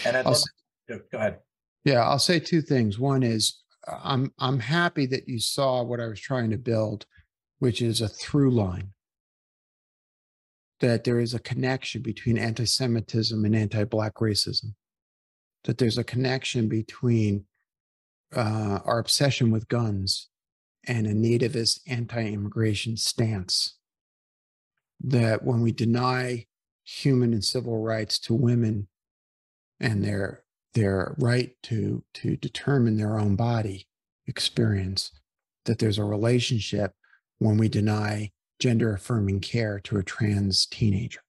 And 0.05 0.17
I'd 0.17 0.27
love, 0.27 0.37
say, 0.37 0.99
go 1.11 1.19
ahead. 1.19 1.39
Yeah, 1.85 2.03
I'll 2.03 2.19
say 2.19 2.41
two 2.41 2.61
things. 2.61 2.99
One 2.99 3.23
is 3.23 3.63
I'm 3.87 4.33
I'm 4.39 4.59
happy 4.59 5.07
that 5.07 5.29
you 5.29 5.39
saw 5.39 5.83
what 5.83 6.01
I 6.01 6.07
was 6.07 6.21
trying 6.21 6.51
to 6.51 6.59
build, 6.59 7.07
which 7.59 7.81
is 7.81 8.01
a 8.01 8.09
through 8.09 8.51
line. 8.51 8.93
That 10.81 11.05
there 11.05 11.21
is 11.21 11.33
a 11.33 11.39
connection 11.41 12.03
between 12.03 12.37
anti-Semitism 12.37 13.45
and 13.45 13.57
anti-black 13.57 14.17
racism. 14.17 14.75
That 15.65 15.79
there's 15.79 15.99
a 15.99 16.05
connection 16.05 16.69
between 16.69 17.47
uh, 18.35 18.81
our 18.85 18.99
obsession 18.99 19.51
with 19.51 19.69
guns 19.69 20.29
and 20.87 21.07
a 21.07 21.15
nativist 21.15 21.81
anti-immigration 21.87 22.97
stance. 22.97 23.77
That 25.01 25.45
when 25.45 25.63
we 25.63 25.73
deny 25.73 26.48
human 26.89 27.33
and 27.33 27.45
civil 27.45 27.83
rights 27.83 28.19
to 28.19 28.33
women 28.33 28.89
and 29.79 30.03
their 30.03 30.43
their 30.75 31.15
right 31.19 31.53
to 31.63 32.03
to 32.15 32.37
determine 32.37 32.97
their 32.97 33.19
own 33.19 33.37
body 33.37 33.87
experience 34.27 35.13
that 35.65 35.79
there's 35.79 35.99
a 35.99 36.05
relationship 36.05 36.93
when 37.39 37.57
we 37.59 37.69
deny 37.69 38.31
gender 38.59 38.95
affirming 38.95 39.41
care 39.41 39.79
to 39.81 39.99
a 39.99 40.03
trans 40.03 40.67
teenager. 40.67 41.21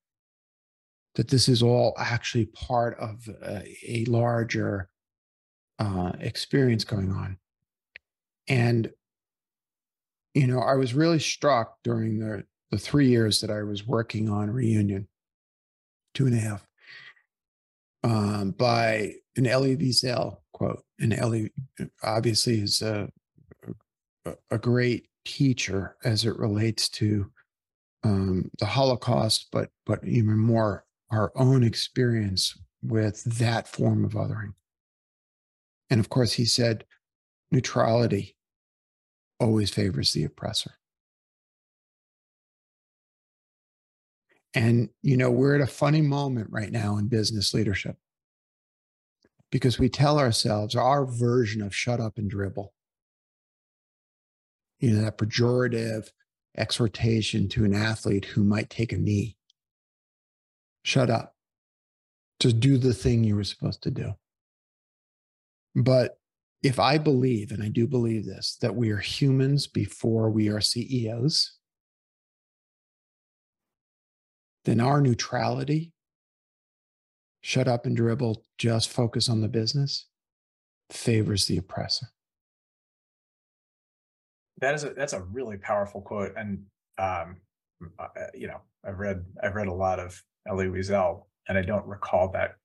That 1.15 1.27
this 1.27 1.49
is 1.49 1.61
all 1.61 1.93
actually 1.97 2.45
part 2.45 2.97
of 2.97 3.27
a, 3.43 3.63
a 3.85 4.05
larger 4.05 4.89
uh, 5.77 6.13
experience 6.19 6.83
going 6.83 7.11
on. 7.11 7.37
And 8.47 8.91
you 10.33 10.47
know 10.47 10.59
i 10.59 10.75
was 10.75 10.93
really 10.93 11.19
struck 11.19 11.77
during 11.83 12.19
the 12.19 12.43
the 12.71 12.77
three 12.77 13.07
years 13.07 13.41
that 13.41 13.49
i 13.49 13.63
was 13.63 13.87
working 13.87 14.29
on 14.29 14.49
reunion 14.49 15.07
two 16.19 16.27
and 16.27 16.35
a 16.35 16.39
half 16.39 16.67
um, 18.03 18.51
by 18.51 19.13
an 19.37 19.47
Elie 19.47 19.77
Wiesel 19.77 20.35
quote. 20.51 20.83
And 20.99 21.13
Elie 21.13 21.53
obviously 22.03 22.59
is 22.59 22.81
a, 22.81 23.09
a 24.51 24.57
great 24.57 25.07
teacher 25.23 25.95
as 26.03 26.25
it 26.25 26.37
relates 26.37 26.89
to 26.89 27.31
um, 28.03 28.51
the 28.59 28.65
Holocaust, 28.65 29.47
but 29.53 29.69
but 29.85 30.03
even 30.03 30.37
more 30.37 30.85
our 31.09 31.31
own 31.35 31.63
experience 31.63 32.57
with 32.83 33.23
that 33.23 33.69
form 33.69 34.03
of 34.03 34.11
othering. 34.11 34.53
And 35.89 36.01
of 36.01 36.09
course, 36.09 36.33
he 36.33 36.43
said, 36.43 36.83
neutrality 37.49 38.35
always 39.39 39.69
favors 39.69 40.11
the 40.11 40.25
oppressor. 40.25 40.78
And, 44.53 44.89
you 45.01 45.15
know, 45.15 45.29
we're 45.29 45.55
at 45.55 45.61
a 45.61 45.67
funny 45.67 46.01
moment 46.01 46.47
right 46.49 46.71
now 46.71 46.97
in 46.97 47.07
business 47.07 47.53
leadership 47.53 47.97
because 49.51 49.77
we 49.77 49.89
tell 49.89 50.19
ourselves 50.19 50.75
our 50.75 51.05
version 51.05 51.61
of 51.61 51.75
shut 51.75 51.99
up 51.99 52.17
and 52.17 52.29
dribble. 52.29 52.73
You 54.79 54.91
know, 54.91 55.01
that 55.03 55.17
pejorative 55.17 56.09
exhortation 56.57 57.47
to 57.49 57.65
an 57.65 57.73
athlete 57.73 58.25
who 58.25 58.43
might 58.43 58.69
take 58.69 58.91
a 58.91 58.97
knee. 58.97 59.37
Shut 60.83 61.09
up. 61.09 61.35
Just 62.39 62.59
do 62.59 62.77
the 62.77 62.93
thing 62.93 63.23
you 63.23 63.35
were 63.35 63.43
supposed 63.43 63.83
to 63.83 63.91
do. 63.91 64.13
But 65.75 66.17
if 66.63 66.79
I 66.79 66.97
believe, 66.97 67.51
and 67.51 67.61
I 67.61 67.69
do 67.69 67.87
believe 67.87 68.25
this, 68.25 68.57
that 68.61 68.75
we 68.75 68.89
are 68.91 68.97
humans 68.97 69.67
before 69.67 70.29
we 70.29 70.49
are 70.49 70.61
CEOs, 70.61 71.58
then 74.65 74.79
our 74.79 75.01
neutrality, 75.01 75.91
shut 77.41 77.67
up 77.67 77.85
and 77.85 77.95
dribble, 77.95 78.43
just 78.57 78.89
focus 78.89 79.29
on 79.29 79.41
the 79.41 79.47
business, 79.47 80.07
favors 80.91 81.45
the 81.45 81.57
oppressor. 81.57 82.07
That 84.59 84.75
is 84.75 84.83
a 84.83 84.89
that's 84.89 85.13
a 85.13 85.21
really 85.21 85.57
powerful 85.57 86.01
quote, 86.01 86.33
and 86.35 86.65
um, 86.97 87.37
uh, 87.97 88.03
uh, 88.03 88.27
you 88.33 88.47
know 88.47 88.61
I've 88.85 88.99
read 88.99 89.23
I've 89.41 89.55
read 89.55 89.67
a 89.67 89.73
lot 89.73 89.99
of 89.99 90.21
Elie 90.47 90.67
Wiesel, 90.67 91.23
and 91.47 91.57
I 91.57 91.61
don't 91.61 91.85
recall 91.85 92.29
that 92.33 92.55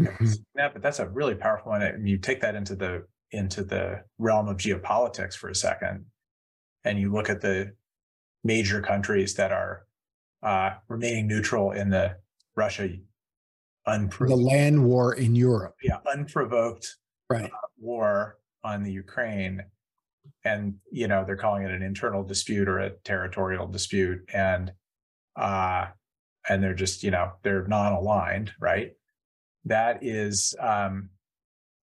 mm-hmm. 0.00 0.26
that, 0.54 0.72
but 0.72 0.82
that's 0.82 0.98
a 0.98 1.08
really 1.08 1.34
powerful 1.34 1.72
one. 1.72 1.82
And 1.82 2.08
you 2.08 2.18
take 2.18 2.40
that 2.40 2.54
into 2.54 2.74
the 2.74 3.06
into 3.30 3.64
the 3.64 4.02
realm 4.18 4.48
of 4.48 4.56
geopolitics 4.56 5.34
for 5.34 5.48
a 5.48 5.54
second, 5.54 6.06
and 6.84 6.98
you 6.98 7.12
look 7.12 7.30
at 7.30 7.40
the 7.40 7.72
major 8.44 8.80
countries 8.80 9.34
that 9.34 9.52
are 9.52 9.86
uh, 10.42 10.70
remaining 10.88 11.26
neutral 11.26 11.72
in 11.72 11.90
the 11.90 12.16
Russia 12.56 12.88
unprovoked 13.86 14.30
the 14.38 14.44
land 14.44 14.84
war 14.84 15.14
in 15.14 15.34
Europe. 15.34 15.76
Yeah, 15.82 15.98
unprovoked 16.12 16.96
right 17.30 17.44
uh, 17.44 17.66
war 17.78 18.38
on 18.64 18.82
the 18.82 18.92
Ukraine, 18.92 19.62
and 20.44 20.74
you 20.90 21.08
know 21.08 21.24
they're 21.24 21.36
calling 21.36 21.62
it 21.62 21.70
an 21.70 21.82
internal 21.82 22.22
dispute 22.22 22.68
or 22.68 22.78
a 22.78 22.90
territorial 23.04 23.66
dispute, 23.66 24.20
and 24.32 24.72
uh, 25.36 25.86
and 26.48 26.62
they're 26.62 26.74
just 26.74 27.02
you 27.02 27.10
know 27.10 27.32
they're 27.42 27.66
non-aligned, 27.66 28.52
right? 28.60 28.92
That 29.64 29.98
is 30.02 30.54
um, 30.60 31.10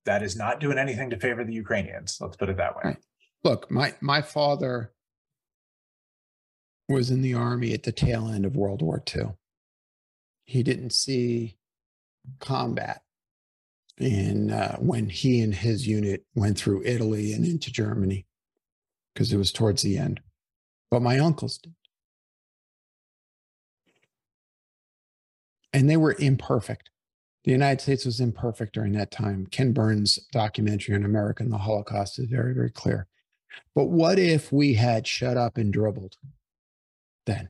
that 0.06 0.24
is 0.24 0.36
not 0.36 0.60
doing 0.60 0.78
anything 0.78 1.10
to 1.12 1.20
favor 1.20 1.44
the 1.44 1.54
Ukrainians. 1.54 2.18
Let's 2.20 2.38
put 2.38 2.50
it 2.50 2.58
that 2.58 2.76
way. 2.76 2.82
Right. 2.86 2.98
Look, 3.44 3.70
my 3.70 3.94
my 4.02 4.22
father 4.22 4.93
was 6.90 7.10
in 7.10 7.22
the 7.22 7.34
army 7.34 7.74
at 7.74 7.84
the 7.84 7.92
tail 7.92 8.28
end 8.28 8.46
of 8.46 8.56
World 8.56 8.82
War 8.82 9.02
II. 9.16 9.32
He 10.46 10.64
didn't 10.64 10.92
see 10.92 11.58
combat 12.40 13.02
in 13.98 14.52
uh, 14.52 14.78
when 14.78 15.10
he 15.10 15.42
and 15.42 15.54
his 15.54 15.88
unit 15.88 16.26
went 16.36 16.58
through 16.58 16.84
Italy 16.84 17.34
and 17.34 17.46
into 17.46 17.72
Germany 17.72 18.26
because 19.14 19.32
it 19.32 19.38
was 19.38 19.52
towards 19.52 19.82
the 19.82 19.98
end. 19.98 20.20
But 20.90 21.02
my 21.02 21.20
uncles 21.20 21.58
did. 21.58 21.74
And 25.72 25.90
they 25.90 25.98
were 25.98 26.16
imperfect. 26.20 26.90
The 27.46 27.52
United 27.52 27.82
States 27.82 28.06
was 28.06 28.20
imperfect 28.20 28.74
during 28.74 28.94
that 28.94 29.12
time. 29.12 29.48
Ken 29.48 29.74
Burns' 29.74 30.20
documentary 30.32 30.96
on 30.96 31.04
America 31.04 31.44
and 31.44 31.52
the 31.52 31.58
Holocaust 31.58 32.20
is 32.20 32.28
very, 32.28 32.54
very 32.54 32.70
clear. 32.70 33.08
But 33.76 33.86
what 33.86 34.18
if 34.18 34.52
we 34.52 34.76
had 34.76 35.08
shut 35.08 35.36
up 35.36 35.58
and 35.58 35.74
dribbled? 35.74 36.16
Then? 37.26 37.50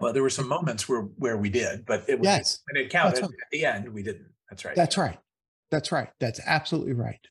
Well, 0.00 0.12
there 0.12 0.22
were 0.22 0.30
some 0.30 0.48
moments 0.48 0.88
where 0.88 1.02
where 1.02 1.36
we 1.36 1.48
did, 1.48 1.86
but 1.86 2.04
it 2.08 2.18
was 2.18 2.26
yes. 2.26 2.60
when 2.70 2.84
it 2.84 2.90
counted 2.90 3.22
right. 3.22 3.30
at 3.30 3.50
the 3.52 3.64
end, 3.64 3.88
we 3.88 4.02
didn't. 4.02 4.26
That's 4.50 4.64
right. 4.64 4.74
That's 4.74 4.98
right. 4.98 5.18
That's 5.70 5.92
right. 5.92 6.08
That's 6.18 6.40
absolutely 6.44 6.92
right. 6.92 7.24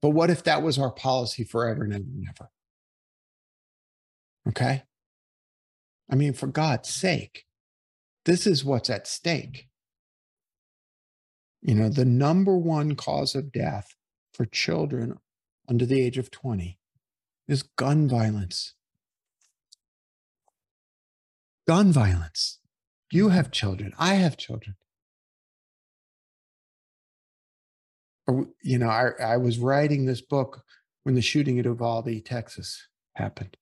But 0.00 0.10
what 0.10 0.30
if 0.30 0.44
that 0.44 0.62
was 0.62 0.78
our 0.78 0.90
policy 0.90 1.44
forever 1.44 1.82
and 1.82 1.92
ever 1.92 2.02
and 2.02 2.26
ever? 2.28 2.50
Okay. 4.48 4.82
I 6.10 6.14
mean, 6.14 6.32
for 6.32 6.46
God's 6.46 6.88
sake, 6.88 7.44
this 8.24 8.46
is 8.46 8.64
what's 8.64 8.90
at 8.90 9.06
stake. 9.06 9.68
You 11.60 11.74
know, 11.74 11.88
the 11.88 12.04
number 12.04 12.56
one 12.56 12.96
cause 12.96 13.34
of 13.34 13.52
death 13.52 13.94
for 14.34 14.44
children 14.44 15.18
under 15.68 15.86
the 15.86 16.00
age 16.00 16.18
of 16.18 16.30
20 16.30 16.78
is 17.48 17.62
gun 17.62 18.08
violence 18.08 18.74
gun 21.66 21.92
violence. 21.92 22.58
You 23.10 23.28
have 23.28 23.50
children. 23.50 23.92
I 23.98 24.14
have 24.14 24.36
children. 24.36 24.76
You 28.62 28.78
know, 28.78 28.88
I, 28.88 29.10
I 29.20 29.36
was 29.36 29.58
writing 29.58 30.06
this 30.06 30.20
book 30.20 30.62
when 31.02 31.14
the 31.14 31.20
shooting 31.20 31.58
at 31.58 31.64
Uvalde, 31.64 32.24
Texas 32.24 32.88
happened. 33.14 33.56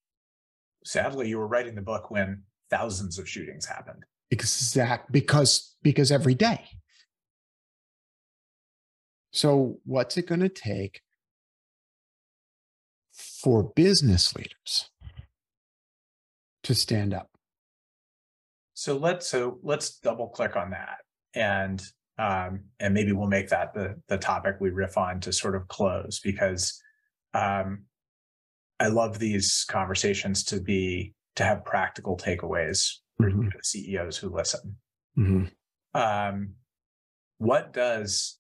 Sadly, 0.85 1.29
you 1.29 1.39
were 1.39 1.47
writing 1.47 1.75
the 1.75 1.83
book 1.83 2.11
when 2.11 2.43
thousands 2.71 3.19
of 3.19 3.29
shootings 3.29 3.67
happened. 3.67 4.05
Exact 4.31 5.11
because 5.11 5.75
because 5.83 6.13
every 6.13 6.35
day. 6.35 6.69
So 9.33 9.79
what's 9.85 10.17
it 10.17 10.27
going 10.27 10.41
to 10.41 10.49
take 10.49 11.03
for 13.13 13.63
business 13.63 14.35
leaders 14.35 14.91
to 16.63 16.75
stand 16.75 17.15
up? 17.15 17.30
So 18.81 18.97
let's 18.97 19.29
so 19.29 19.59
let's 19.63 19.99
double 19.99 20.29
click 20.29 20.57
on 20.57 20.71
that 20.71 21.01
and 21.35 21.83
um, 22.17 22.61
and 22.79 22.95
maybe 22.95 23.13
we'll 23.13 23.29
make 23.29 23.51
that 23.51 23.75
the 23.75 24.01
the 24.09 24.17
topic 24.17 24.57
we 24.59 24.71
riff 24.71 24.97
on 24.97 25.21
to 25.21 25.35
sort 25.35 25.55
of 25.55 25.69
close 25.69 26.19
because 26.21 26.81
um, 27.35 27.85
I 28.79 28.87
love 28.87 29.19
these 29.19 29.67
conversations 29.69 30.45
to 30.45 30.63
be 30.63 31.13
to 31.37 31.45
have 31.45 31.63
practical 31.63 32.17
takeaways 32.17 33.01
mm-hmm. 33.21 33.51
for 33.51 33.59
CEOs 33.63 34.17
who 34.17 34.35
listen. 34.35 34.77
Mm-hmm. 35.19 36.01
Um, 36.01 36.55
what 37.37 37.75
does 37.75 38.39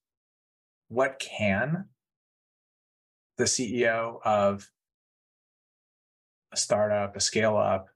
what 0.89 1.19
can 1.19 1.85
the 3.37 3.45
CEO 3.45 4.21
of 4.25 4.71
a 6.51 6.57
startup, 6.57 7.15
a 7.15 7.21
scale 7.21 7.59
up, 7.59 7.91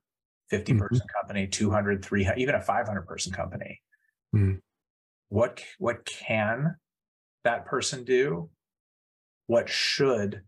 50 0.49 0.73
mm-hmm. 0.73 0.81
person 0.81 1.07
company 1.15 1.47
200 1.47 2.03
300 2.03 2.39
even 2.39 2.55
a 2.55 2.61
500 2.61 3.01
person 3.03 3.31
company. 3.31 3.81
Mm-hmm. 4.35 4.55
what 5.29 5.63
what 5.77 6.05
can 6.05 6.75
that 7.43 7.65
person 7.65 8.03
do? 8.03 8.49
What 9.47 9.69
should 9.69 10.41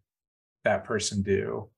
that 0.66 0.84
person 0.84 1.22
do? 1.22 1.70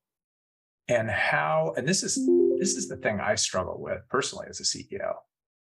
And 0.88 1.10
how 1.10 1.74
and 1.78 1.88
this 1.88 2.04
is 2.04 2.18
this 2.60 2.76
is 2.76 2.88
the 2.88 2.98
thing 2.98 3.20
i 3.20 3.36
struggle 3.36 3.78
with 3.80 4.02
personally 4.10 4.48
as 4.50 4.60
a 4.60 4.64
ceo 4.64 5.14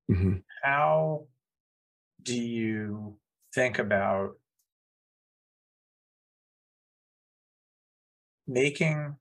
hmm 0.10 0.38
how 0.64 1.26
do 2.24 2.36
you 2.36 3.18
think 3.54 3.80
about 3.80 4.32
making 8.48 9.16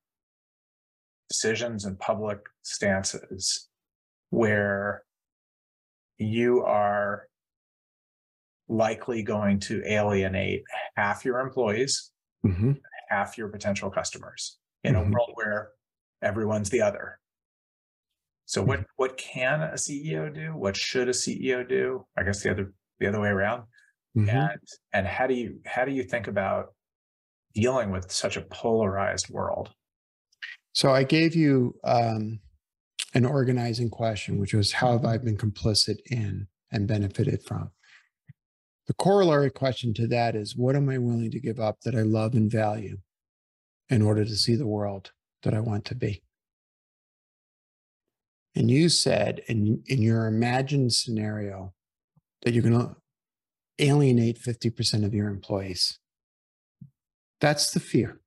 decisions 1.29 1.85
in 1.85 1.96
public 1.96 2.38
stances 2.66 3.68
where 4.31 5.02
you 6.18 6.62
are 6.64 7.29
likely 8.68 9.22
going 9.22 9.61
to 9.61 9.83
alienate 9.87 10.64
half 10.96 11.24
your 11.24 11.38
employees, 11.40 12.11
hmm 12.42 12.72
half 13.09 13.38
your 13.38 13.48
potential 13.48 13.88
customers 13.88 14.59
in 14.83 14.94
Mhm. 14.96 15.07
a 15.07 15.11
world 15.12 15.31
where 15.35 15.70
everyone's 16.22 16.70
the 16.70 16.83
other. 16.83 17.20
So 18.46 18.62
what 18.64 18.85
what 18.96 19.16
can 19.16 19.62
a 19.62 19.74
CEO 19.79 20.29
do? 20.29 20.57
What 20.57 20.76
should 20.76 21.09
a 21.09 21.12
CEO 21.12 21.62
do? 21.62 22.05
I 22.16 22.24
guess 22.24 22.42
the 22.42 22.50
other 22.50 22.72
the 22.98 23.07
other 23.07 23.20
way 23.20 23.29
around. 23.29 23.68
hmm 24.14 24.29
And 24.29 24.61
and 24.92 25.07
how 25.07 25.29
do 25.29 25.35
you 25.35 25.61
how 25.66 25.85
do 25.85 25.92
you 25.92 26.02
think 26.02 26.26
about 26.26 26.74
dealing 27.55 27.90
with 27.92 28.11
such 28.11 28.37
a 28.37 28.42
polarized 28.42 29.29
world? 29.31 29.72
So 30.72 30.90
I 30.90 31.05
gave 31.05 31.37
you 31.37 31.79
um, 31.85 32.40
an 33.16 33.24
organizing 33.24 33.88
question, 33.88 34.38
which 34.38 34.52
was 34.52 34.72
how 34.72 34.92
have 34.92 35.07
I 35.07 35.16
been 35.16 35.38
complicit 35.38 36.00
in 36.11 36.48
and 36.70 36.87
benefited 36.87 37.42
from? 37.42 37.70
The 38.88 38.94
corollary 38.94 39.50
question 39.50 39.94
to 39.94 40.07
that 40.09 40.37
is 40.37 40.55
what 40.55 40.76
am 40.76 40.90
I 40.90 40.98
willing 40.98 41.31
to 41.31 41.40
give 41.40 41.59
up 41.59 41.81
that 41.81 41.94
I 41.94 42.02
love 42.02 42.35
and 42.35 42.52
value 42.52 42.98
in 43.88 44.02
order 44.02 44.22
to 44.26 44.37
see 44.37 44.55
the 44.55 44.66
world 44.66 45.12
that 45.44 45.55
I 45.55 45.61
want 45.61 45.87
to 45.87 45.94
be? 45.94 46.22
And 48.55 48.70
you 48.70 48.90
said 48.90 49.40
in, 49.48 49.83
in 49.87 50.02
your 50.02 50.26
imagined 50.26 50.92
scenario 50.92 51.72
that 52.42 52.52
you're 52.52 52.62
going 52.62 52.79
to 52.79 52.96
alienate 53.79 54.42
50% 54.42 55.07
of 55.07 55.14
your 55.14 55.29
employees. 55.29 55.98
That's 57.40 57.70
the 57.70 57.81
fear. 57.81 58.20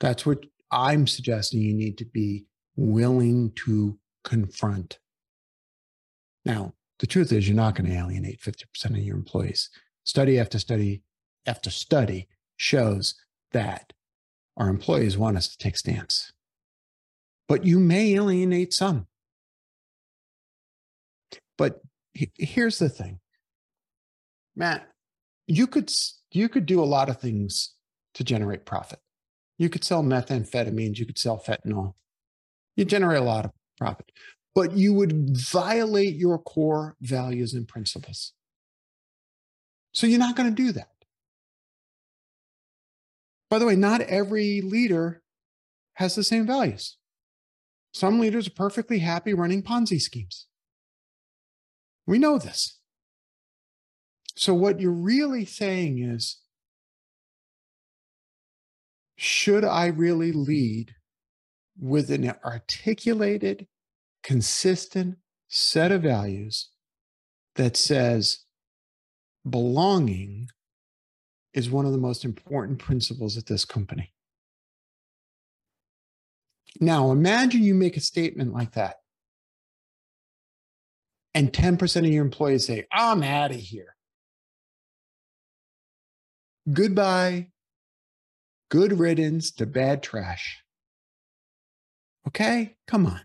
That's 0.00 0.26
what 0.26 0.44
I'm 0.72 1.06
suggesting 1.06 1.60
you 1.60 1.74
need 1.74 1.98
to 1.98 2.04
be 2.04 2.46
willing 2.80 3.52
to 3.66 3.98
confront. 4.24 4.98
Now, 6.44 6.74
the 6.98 7.06
truth 7.06 7.32
is, 7.32 7.46
you're 7.46 7.56
not 7.56 7.74
going 7.74 7.88
to 7.88 7.96
alienate 7.96 8.40
50% 8.40 8.90
of 8.90 8.98
your 8.98 9.16
employees. 9.16 9.70
Study 10.04 10.38
after 10.38 10.58
study 10.58 11.02
after 11.46 11.70
study 11.70 12.28
shows 12.56 13.14
that 13.52 13.92
our 14.56 14.68
employees 14.68 15.16
want 15.16 15.36
us 15.36 15.48
to 15.48 15.58
take 15.58 15.76
stance. 15.76 16.32
But 17.48 17.64
you 17.64 17.78
may 17.78 18.14
alienate 18.14 18.72
some. 18.72 19.06
But 21.56 21.80
here's 22.14 22.78
the 22.78 22.88
thing, 22.88 23.20
Matt, 24.56 24.88
you 25.46 25.66
could 25.66 25.90
you 26.32 26.48
could 26.48 26.64
do 26.64 26.82
a 26.82 26.84
lot 26.84 27.10
of 27.10 27.20
things 27.20 27.74
to 28.14 28.24
generate 28.24 28.64
profit. 28.64 29.00
You 29.58 29.68
could 29.68 29.84
sell 29.84 30.02
methamphetamines, 30.02 30.98
you 30.98 31.06
could 31.06 31.18
sell 31.18 31.38
fentanyl. 31.38 31.94
You 32.80 32.86
generate 32.86 33.20
a 33.20 33.24
lot 33.24 33.44
of 33.44 33.50
profit, 33.76 34.10
but 34.54 34.72
you 34.72 34.94
would 34.94 35.36
violate 35.36 36.16
your 36.16 36.38
core 36.38 36.96
values 37.02 37.52
and 37.52 37.68
principles. 37.68 38.32
So 39.92 40.06
you're 40.06 40.18
not 40.18 40.34
going 40.34 40.48
to 40.48 40.62
do 40.62 40.72
that. 40.72 40.88
By 43.50 43.58
the 43.58 43.66
way, 43.66 43.76
not 43.76 44.00
every 44.00 44.62
leader 44.62 45.22
has 45.96 46.14
the 46.14 46.24
same 46.24 46.46
values. 46.46 46.96
Some 47.92 48.18
leaders 48.18 48.46
are 48.46 48.52
perfectly 48.52 49.00
happy 49.00 49.34
running 49.34 49.62
Ponzi 49.62 50.00
schemes. 50.00 50.46
We 52.06 52.18
know 52.18 52.38
this. 52.38 52.78
So, 54.36 54.54
what 54.54 54.80
you're 54.80 54.90
really 54.90 55.44
saying 55.44 55.98
is 55.98 56.38
should 59.16 59.66
I 59.66 59.88
really 59.88 60.32
lead 60.32 60.94
with 61.80 62.10
an 62.10 62.32
articulated, 62.44 63.66
consistent 64.22 65.16
set 65.48 65.90
of 65.90 66.02
values 66.02 66.68
that 67.56 67.76
says 67.76 68.44
belonging 69.48 70.48
is 71.54 71.70
one 71.70 71.86
of 71.86 71.92
the 71.92 71.98
most 71.98 72.24
important 72.24 72.78
principles 72.78 73.36
at 73.36 73.46
this 73.46 73.64
company? 73.64 74.12
Now, 76.80 77.10
imagine 77.10 77.62
you 77.62 77.74
make 77.74 77.96
a 77.96 78.00
statement 78.00 78.52
like 78.52 78.72
that, 78.72 78.96
and 81.34 81.52
10% 81.52 81.96
of 81.96 82.06
your 82.06 82.24
employees 82.24 82.66
say, 82.66 82.86
I'm 82.92 83.22
out 83.22 83.50
of 83.50 83.56
here. 83.56 83.96
Goodbye. 86.70 87.48
Good 88.70 88.98
riddance 88.98 89.50
to 89.52 89.66
bad 89.66 90.02
trash. 90.02 90.62
Okay, 92.26 92.76
come 92.86 93.06
on. 93.06 93.22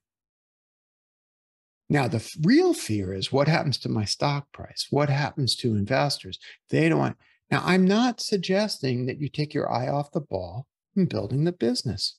Now, 1.90 2.08
the 2.08 2.28
real 2.42 2.74
fear 2.74 3.14
is 3.14 3.32
what 3.32 3.48
happens 3.48 3.78
to 3.80 3.90
my 3.90 4.06
stock 4.06 4.52
price? 4.52 4.88
What 4.90 5.10
happens 5.10 5.56
to 5.58 5.76
investors? 5.76 6.40
They 6.70 6.90
don't 6.90 7.00
want. 7.00 7.18
Now, 7.52 7.62
I'm 7.64 7.86
not 7.86 8.22
suggesting 8.22 9.06
that 9.06 9.20
you 9.20 9.30
take 9.30 9.54
your 9.54 9.72
eye 9.72 9.88
off 9.88 10.12
the 10.12 10.22
ball 10.22 10.66
in 10.96 11.06
building 11.06 11.44
the 11.44 11.52
business, 11.52 12.18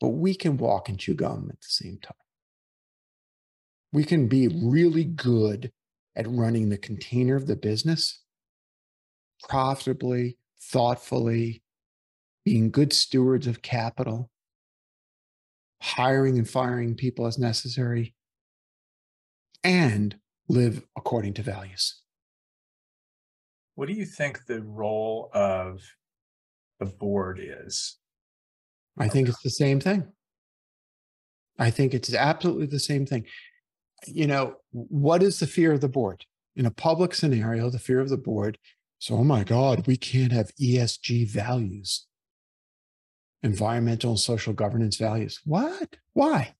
but 0.00 0.08
we 0.08 0.34
can 0.34 0.56
walk 0.56 0.88
and 0.88 0.98
chew 0.98 1.14
gum 1.14 1.48
at 1.50 1.60
the 1.60 1.68
same 1.68 1.98
time. 2.02 2.14
We 3.92 4.04
can 4.04 4.26
be 4.26 4.48
really 4.48 5.04
good 5.04 5.70
at 6.16 6.28
running 6.28 6.68
the 6.68 6.78
container 6.78 7.36
of 7.36 7.46
the 7.46 7.56
business 7.56 8.22
profitably, 9.48 10.36
thoughtfully, 10.60 11.62
being 12.44 12.70
good 12.70 12.92
stewards 12.92 13.46
of 13.46 13.62
capital, 13.62 14.30
hiring 15.80 16.38
and 16.38 16.48
firing 16.48 16.94
people 16.94 17.26
as 17.26 17.38
necessary, 17.38 18.14
and 19.64 20.16
live 20.48 20.82
according 20.96 21.34
to 21.34 21.42
values. 21.42 22.02
What 23.74 23.88
do 23.88 23.94
you 23.94 24.06
think 24.06 24.46
the 24.46 24.62
role 24.62 25.30
of 25.32 25.82
the 26.80 26.86
board 26.86 27.40
is? 27.40 27.96
I 28.98 29.08
think 29.08 29.28
it's 29.28 29.42
the 29.42 29.50
same 29.50 29.78
thing. 29.78 30.08
I 31.58 31.70
think 31.70 31.94
it's 31.94 32.12
absolutely 32.12 32.66
the 32.66 32.80
same 32.80 33.06
thing. 33.06 33.26
You 34.06 34.26
know, 34.26 34.56
what 34.70 35.22
is 35.22 35.38
the 35.38 35.46
fear 35.46 35.72
of 35.72 35.80
the 35.80 35.88
board? 35.88 36.24
In 36.56 36.66
a 36.66 36.70
public 36.70 37.14
scenario, 37.14 37.70
the 37.70 37.78
fear 37.78 38.00
of 38.00 38.08
the 38.08 38.16
board 38.16 38.58
is, 39.00 39.10
oh 39.10 39.22
my 39.22 39.44
God, 39.44 39.86
we 39.86 39.96
can't 39.96 40.32
have 40.32 40.54
ESG 40.60 41.30
values, 41.30 42.06
environmental 43.42 44.10
and 44.10 44.18
social 44.18 44.52
governance 44.52 44.96
values. 44.96 45.40
What? 45.44 45.96
Why? 46.12 46.54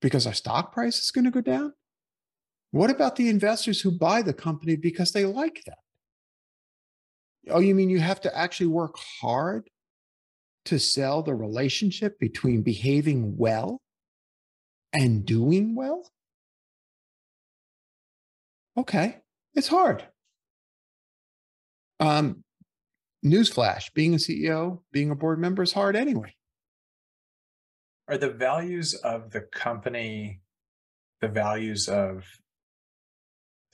Because 0.00 0.26
our 0.26 0.34
stock 0.34 0.72
price 0.72 0.98
is 0.98 1.10
going 1.10 1.24
to 1.24 1.30
go 1.30 1.40
down? 1.40 1.72
What 2.70 2.90
about 2.90 3.16
the 3.16 3.28
investors 3.28 3.80
who 3.80 3.90
buy 3.90 4.22
the 4.22 4.34
company 4.34 4.76
because 4.76 5.12
they 5.12 5.24
like 5.24 5.62
that? 5.66 5.78
Oh, 7.50 7.60
you 7.60 7.74
mean 7.74 7.90
you 7.90 8.00
have 8.00 8.20
to 8.22 8.36
actually 8.36 8.66
work 8.66 8.96
hard 9.20 9.70
to 10.66 10.78
sell 10.78 11.22
the 11.22 11.34
relationship 11.34 12.18
between 12.18 12.62
behaving 12.62 13.36
well 13.38 13.80
and 14.92 15.24
doing 15.24 15.74
well? 15.74 16.10
Okay, 18.76 19.16
it's 19.54 19.68
hard. 19.68 20.06
Um, 22.00 22.44
newsflash 23.24 23.92
being 23.94 24.14
a 24.14 24.18
CEO, 24.18 24.80
being 24.92 25.10
a 25.10 25.16
board 25.16 25.38
member 25.38 25.62
is 25.62 25.72
hard 25.72 25.96
anyway. 25.96 26.34
Are 28.08 28.18
the 28.18 28.30
values 28.30 28.94
of 28.94 29.30
the 29.30 29.42
company 29.42 30.40
the 31.20 31.28
values 31.28 31.88
of 31.88 32.24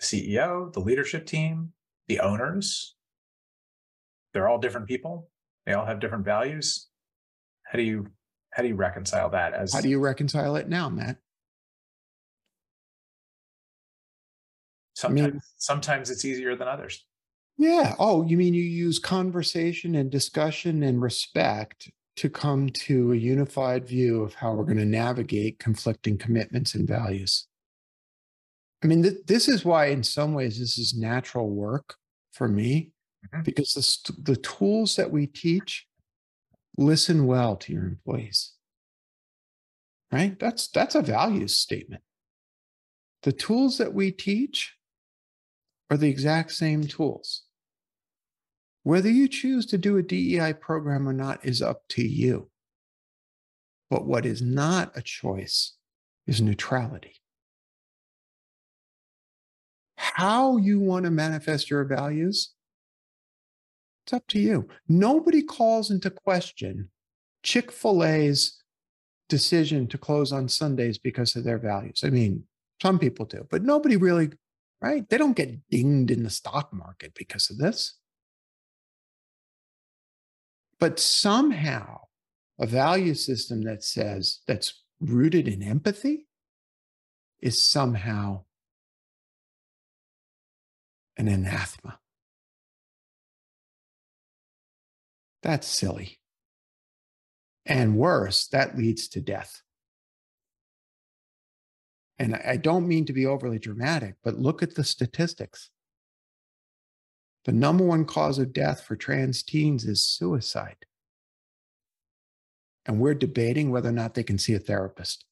the 0.01 0.07
CEO, 0.07 0.73
the 0.73 0.81
leadership 0.81 1.27
team, 1.27 1.73
the 2.09 2.21
owners? 2.21 2.97
They're 4.33 4.49
all 4.49 4.59
different 4.59 4.89
people. 4.89 5.31
They 5.67 5.75
all 5.75 5.87
have 5.87 6.01
different 6.01 6.25
values. 6.25 6.89
How 7.65 7.77
do 7.77 7.83
you 7.83 8.09
how 8.51 8.63
do 8.63 8.69
you 8.69 8.77
reconcile 8.77 9.31
that 9.31 9.53
as 9.53 9.73
How 9.73 9.81
do 9.81 9.89
you 9.89 9.99
reconcile 9.99 10.57
it 10.57 10.69
now, 10.69 10.89
Matt? 10.89 11.19
sometimes 14.97 15.33
mean- 15.33 15.41
sometimes 15.59 16.11
it's 16.11 16.25
easier 16.25 16.57
than 16.57 16.69
others? 16.69 17.05
Yeah. 17.57 17.95
Oh, 17.99 18.25
you 18.25 18.37
mean 18.37 18.55
you 18.55 18.63
use 18.63 18.99
conversation 18.99 19.95
and 19.95 20.11
discussion 20.11 20.83
and 20.83 21.01
respect 21.01 21.91
to 22.17 22.29
come 22.29 22.69
to 22.71 23.13
a 23.13 23.17
unified 23.17 23.87
view 23.87 24.23
of 24.23 24.35
how 24.35 24.55
we're 24.55 24.65
going 24.65 24.79
to 24.79 24.85
navigate 24.85 25.59
conflicting 25.59 26.17
commitments 26.19 26.75
and 26.75 26.87
values. 26.87 27.47
I 28.83 28.87
mean, 28.87 29.03
th- 29.03 29.25
this 29.27 29.49
is 29.49 29.65
why, 29.65 29.87
in 29.87 30.03
some 30.03 30.35
ways, 30.35 30.59
this 30.59 30.79
is 30.79 30.97
natural 30.97 31.49
work 31.51 31.97
for 32.33 32.49
me 32.49 32.91
Mhm. 33.33 33.45
because 33.45 33.73
the, 33.73 33.83
st- 33.83 34.25
the 34.25 34.37
tools 34.37 34.97
that 34.97 35.11
we 35.11 35.27
teach 35.27 35.87
listen 36.77 37.27
well 37.27 37.57
to 37.57 37.73
your 37.73 37.85
employees. 37.85 38.53
Right? 40.13 40.39
That's 40.39 40.69
that's 40.69 40.95
a 40.95 41.03
values 41.03 41.57
statement. 41.57 42.03
The 43.23 43.33
tools 43.33 43.79
that 43.79 43.95
we 43.95 44.13
teach 44.13 44.77
are 45.91 45.97
the 45.97 46.11
exact 46.11 46.53
same 46.53 46.85
tools. 46.87 47.44
Whether 48.85 49.11
you 49.11 49.29
choose 49.29 49.65
to 49.67 49.79
do 49.79 49.97
a 49.97 50.03
DEI 50.03 50.53
program 50.53 51.09
or 51.09 51.15
not 51.15 51.45
is 51.45 51.63
up 51.63 51.83
to 51.91 52.07
you. 52.07 52.51
But 53.91 54.07
what 54.07 54.27
is 54.27 54.43
not 54.43 54.93
a 54.95 55.03
choice 55.03 55.73
is 56.27 56.41
neutrality. 56.43 57.17
How 59.97 60.59
you 60.59 60.81
want 60.81 61.07
to 61.07 61.11
manifest 61.11 61.71
your 61.71 61.85
values, 61.85 62.53
it's 64.05 64.13
up 64.13 64.27
to 64.29 64.39
you. 64.39 64.69
Nobody 64.87 65.43
calls 65.43 65.91
into 65.91 66.11
question 66.11 66.91
Chick 67.43 67.73
fil 67.73 68.05
A's 68.05 68.63
decision 69.31 69.87
to 69.89 69.99
close 69.99 70.31
on 70.31 70.49
Sundays 70.49 70.99
because 70.99 71.37
of 71.37 71.45
their 71.45 71.59
values. 71.59 72.03
I 72.05 72.11
mean, 72.11 72.45
some 72.83 72.99
people 72.99 73.25
do, 73.25 73.47
but 73.51 73.63
nobody 73.63 73.97
really, 73.97 74.31
right? 74.83 75.09
They 75.09 75.17
don't 75.17 75.37
get 75.37 75.59
dinged 75.71 76.11
in 76.11 76.23
the 76.23 76.31
stock 76.31 76.71
market 76.73 77.13
because 77.15 77.51
of 77.51 77.57
this. 77.57 77.99
But 80.85 81.01
somehow, 81.01 82.01
a 82.61 82.67
value 82.67 83.15
system 83.15 83.63
that 83.63 83.83
says 83.83 84.41
that's 84.47 84.83
rooted 85.01 85.49
in 85.49 85.63
empathy 85.63 86.27
is 87.41 87.63
somehow 87.63 88.45
an 91.17 91.29
anathema. 91.29 92.01
That's 95.43 95.67
silly. 95.67 96.21
And 97.65 97.97
worse, 97.97 98.47
that 98.49 98.77
leads 98.77 99.09
to 99.09 99.23
death. 99.23 99.63
And 102.19 102.37
I 102.37 102.59
don't 102.59 102.87
mean 102.87 103.07
to 103.07 103.15
be 103.15 103.25
overly 103.25 103.59
dramatic, 103.59 104.17
but 104.23 104.35
look 104.39 104.63
at 104.63 104.75
the 104.75 104.85
statistics. 104.85 105.71
The 107.45 107.53
number 107.53 107.85
one 107.85 108.07
cause 108.07 108.39
of 108.39 108.53
death 108.53 108.83
for 108.83 108.97
trans 108.97 109.43
teens 109.43 109.85
is 109.85 110.05
suicide. 110.05 110.87
And 112.87 112.99
we're 113.01 113.15
debating 113.15 113.71
whether 113.71 113.89
or 113.91 113.93
not 113.93 114.15
they 114.15 114.23
can 114.23 114.39
see 114.39 114.55
a 114.55 114.59
therapist. 114.59 115.25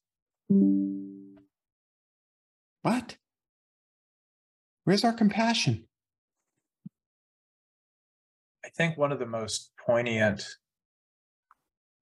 What? 2.81 3.17
Where's 4.83 5.03
our 5.03 5.13
compassion? 5.13 5.87
I 8.65 8.69
think 8.69 8.97
one 8.97 9.11
of 9.11 9.19
the 9.19 9.25
most 9.25 9.71
poignant 9.85 10.45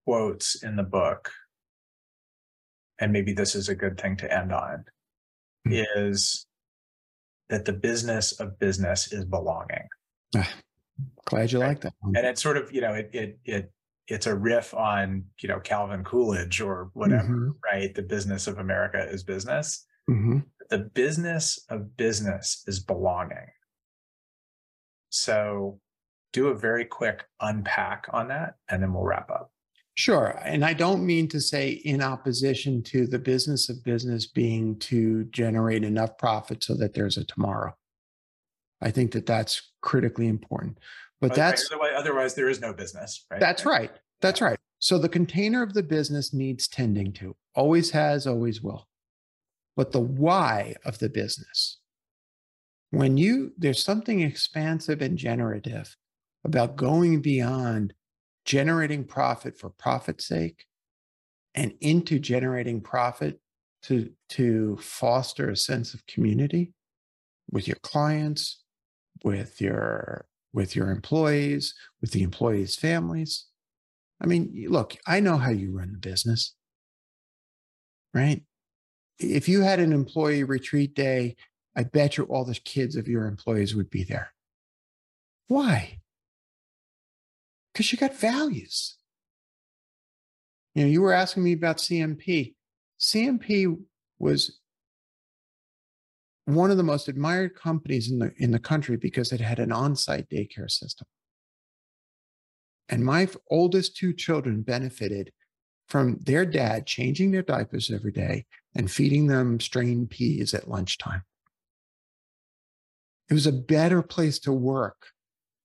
quotes 0.06 0.62
in 0.62 0.76
the 0.76 0.82
book, 0.82 1.30
and 2.98 3.12
maybe 3.12 3.32
this 3.32 3.54
is 3.54 3.68
a 3.68 3.74
good 3.74 4.00
thing 4.00 4.16
to 4.18 4.32
end 4.32 4.52
on, 4.52 4.84
Hmm. 5.64 5.72
is 5.72 6.46
that 7.48 7.64
the 7.64 7.72
business 7.72 8.32
of 8.32 8.58
business 8.58 9.12
is 9.12 9.24
belonging. 9.24 9.88
Glad 11.26 11.52
you 11.52 11.60
Right. 11.60 11.68
like 11.68 11.80
that 11.82 11.94
one. 12.00 12.16
And 12.16 12.26
it's 12.26 12.42
sort 12.42 12.56
of, 12.56 12.72
you 12.72 12.80
know, 12.80 12.94
it 12.94 13.10
it 13.12 13.38
it 13.44 13.72
it's 14.08 14.26
a 14.26 14.34
riff 14.34 14.74
on, 14.74 15.24
you 15.40 15.48
know, 15.48 15.60
Calvin 15.60 16.02
Coolidge 16.04 16.60
or 16.60 16.90
whatever, 16.94 17.28
Mhm, 17.28 17.54
right? 17.64 17.94
The 17.94 18.02
business 18.02 18.46
of 18.46 18.58
America 18.58 19.08
is 19.08 19.22
business. 19.22 19.86
mhm. 20.10 20.44
The 20.70 20.78
business 20.78 21.58
of 21.68 21.96
business 21.96 22.64
is 22.66 22.80
belonging. 22.80 23.46
So 25.10 25.80
do 26.32 26.48
a 26.48 26.54
very 26.54 26.84
quick 26.84 27.24
unpack 27.40 28.06
on 28.12 28.28
that 28.28 28.54
and 28.68 28.82
then 28.82 28.92
we'll 28.92 29.04
wrap 29.04 29.30
up. 29.30 29.52
Sure. 29.94 30.38
And 30.42 30.64
I 30.64 30.72
don't 30.72 31.04
mean 31.04 31.28
to 31.28 31.40
say 31.40 31.70
in 31.70 32.02
opposition 32.02 32.82
to 32.84 33.06
the 33.06 33.18
business 33.18 33.68
of 33.68 33.84
business 33.84 34.26
being 34.26 34.78
to 34.80 35.24
generate 35.24 35.84
enough 35.84 36.16
profit 36.16 36.64
so 36.64 36.74
that 36.76 36.94
there's 36.94 37.18
a 37.18 37.24
tomorrow. 37.24 37.76
I 38.82 38.90
think 38.90 39.12
that 39.12 39.26
that's 39.26 39.70
critically 39.80 40.28
important. 40.28 40.78
But 41.20 41.34
that's 41.34 41.70
otherwise, 41.70 41.92
otherwise 41.96 42.34
there 42.34 42.48
is 42.48 42.60
no 42.60 42.72
business, 42.72 43.24
right? 43.30 43.38
That's 43.38 43.64
right. 43.64 43.92
That's 44.20 44.40
right. 44.40 44.58
So 44.80 44.98
the 44.98 45.08
container 45.08 45.62
of 45.62 45.74
the 45.74 45.82
business 45.82 46.34
needs 46.34 46.66
tending 46.66 47.12
to, 47.14 47.36
always 47.54 47.92
has, 47.92 48.26
always 48.26 48.60
will. 48.60 48.88
But 49.76 49.92
the 49.92 50.00
why 50.00 50.74
of 50.84 50.98
the 50.98 51.08
business, 51.08 51.78
when 52.90 53.16
you, 53.16 53.52
there's 53.56 53.82
something 53.82 54.20
expansive 54.20 55.00
and 55.00 55.16
generative 55.16 55.96
about 56.44 56.76
going 56.76 57.22
beyond 57.22 57.94
generating 58.44 59.04
profit 59.04 59.56
for 59.56 59.70
profit's 59.70 60.26
sake 60.26 60.66
and 61.54 61.74
into 61.80 62.18
generating 62.18 62.80
profit 62.80 63.38
to, 63.82 64.10
to 64.30 64.76
foster 64.78 65.50
a 65.50 65.56
sense 65.56 65.94
of 65.94 66.06
community 66.06 66.72
with 67.52 67.68
your 67.68 67.78
clients, 67.82 68.61
with 69.24 69.60
your 69.60 70.26
with 70.52 70.76
your 70.76 70.90
employees, 70.90 71.74
with 72.00 72.12
the 72.12 72.22
employees' 72.22 72.76
families. 72.76 73.46
I 74.20 74.26
mean, 74.26 74.66
look, 74.68 74.96
I 75.06 75.20
know 75.20 75.38
how 75.38 75.50
you 75.50 75.76
run 75.76 75.92
the 75.92 75.98
business, 75.98 76.54
right? 78.12 78.42
If 79.18 79.48
you 79.48 79.62
had 79.62 79.80
an 79.80 79.92
employee 79.92 80.44
retreat 80.44 80.94
day, 80.94 81.36
I 81.74 81.84
bet 81.84 82.16
you 82.16 82.24
all 82.24 82.44
the 82.44 82.54
kids 82.54 82.96
of 82.96 83.08
your 83.08 83.26
employees 83.26 83.74
would 83.74 83.90
be 83.90 84.04
there. 84.04 84.32
Why? 85.48 86.00
Because 87.72 87.90
you 87.90 87.98
got 87.98 88.14
values. 88.14 88.96
You 90.74 90.84
know, 90.84 90.90
you 90.90 91.02
were 91.02 91.12
asking 91.12 91.44
me 91.44 91.52
about 91.52 91.78
CMP. 91.78 92.54
CMP 93.00 93.76
was 94.18 94.60
one 96.44 96.70
of 96.70 96.76
the 96.76 96.82
most 96.82 97.08
admired 97.08 97.54
companies 97.54 98.10
in 98.10 98.18
the 98.18 98.32
in 98.38 98.50
the 98.50 98.58
country 98.58 98.96
because 98.96 99.32
it 99.32 99.40
had 99.40 99.58
an 99.58 99.72
on-site 99.72 100.28
daycare 100.28 100.70
system. 100.70 101.06
And 102.88 103.04
my 103.04 103.28
oldest 103.50 103.96
two 103.96 104.12
children 104.12 104.62
benefited 104.62 105.32
from 105.88 106.18
their 106.20 106.44
dad 106.44 106.86
changing 106.86 107.30
their 107.30 107.42
diapers 107.42 107.90
every 107.90 108.12
day 108.12 108.46
and 108.74 108.90
feeding 108.90 109.26
them 109.26 109.60
strained 109.60 110.10
peas 110.10 110.52
at 110.54 110.68
lunchtime. 110.68 111.22
It 113.30 113.34
was 113.34 113.46
a 113.46 113.52
better 113.52 114.02
place 114.02 114.38
to 114.40 114.52
work 114.52 115.08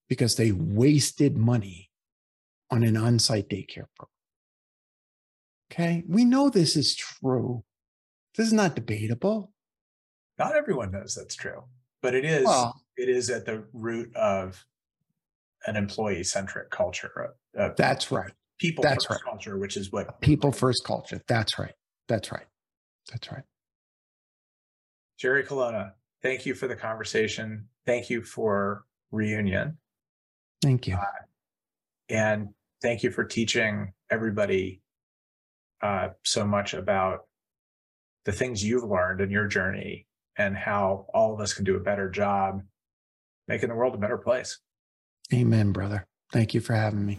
because 0.07 0.35
they 0.35 0.51
wasted 0.51 1.37
money 1.37 1.89
on 2.69 2.83
an 2.83 2.95
on-site 2.95 3.49
daycare 3.49 3.87
program. 3.95 4.11
Okay, 5.71 6.03
we 6.07 6.23
know 6.23 6.49
this 6.49 6.75
is 6.75 6.95
true. 6.95 7.63
This 8.35 8.47
is 8.47 8.53
not 8.53 8.75
debatable. 8.75 9.51
Not 10.39 10.55
everyone 10.55 10.91
knows 10.91 11.15
that's 11.15 11.35
true, 11.35 11.63
but 12.01 12.13
it 12.13 12.25
is 12.25 12.45
Well, 12.45 12.79
it 12.95 13.09
is 13.09 13.29
at 13.29 13.45
the 13.45 13.65
root 13.73 14.15
of 14.15 14.63
an 15.65 15.75
employee 15.75 16.23
centric 16.23 16.69
culture, 16.69 17.33
a 17.55 17.71
that's 17.75 18.11
right. 18.11 18.31
people 18.59 18.83
that's 18.83 19.05
first 19.05 19.23
right. 19.23 19.31
culture, 19.31 19.57
which 19.57 19.77
is 19.77 19.91
what 19.91 20.21
People 20.21 20.51
first 20.51 20.83
culture. 20.85 21.21
That's 21.27 21.57
right. 21.57 21.73
That's 22.07 22.31
right. 22.31 22.45
That's 23.11 23.31
right. 23.31 23.43
Jerry 25.17 25.43
Colonna, 25.43 25.93
thank 26.21 26.45
you 26.45 26.53
for 26.53 26.67
the 26.67 26.75
conversation. 26.75 27.67
Thank 27.85 28.09
you 28.09 28.21
for 28.21 28.85
reunion. 29.11 29.77
Thank 30.61 30.87
you. 30.87 30.97
And 32.09 32.49
thank 32.81 33.03
you 33.03 33.11
for 33.11 33.23
teaching 33.23 33.93
everybody 34.09 34.81
uh, 35.81 36.09
so 36.23 36.45
much 36.45 36.73
about 36.73 37.27
the 38.25 38.31
things 38.31 38.63
you've 38.63 38.83
learned 38.83 39.21
in 39.21 39.29
your 39.29 39.47
journey 39.47 40.06
and 40.37 40.55
how 40.55 41.05
all 41.13 41.33
of 41.33 41.39
us 41.39 41.53
can 41.53 41.63
do 41.63 41.75
a 41.75 41.79
better 41.79 42.09
job 42.09 42.61
making 43.47 43.69
the 43.69 43.75
world 43.75 43.95
a 43.95 43.97
better 43.97 44.17
place. 44.17 44.59
Amen, 45.33 45.71
brother. 45.71 46.05
Thank 46.31 46.53
you 46.53 46.61
for 46.61 46.73
having 46.73 47.05
me. 47.05 47.17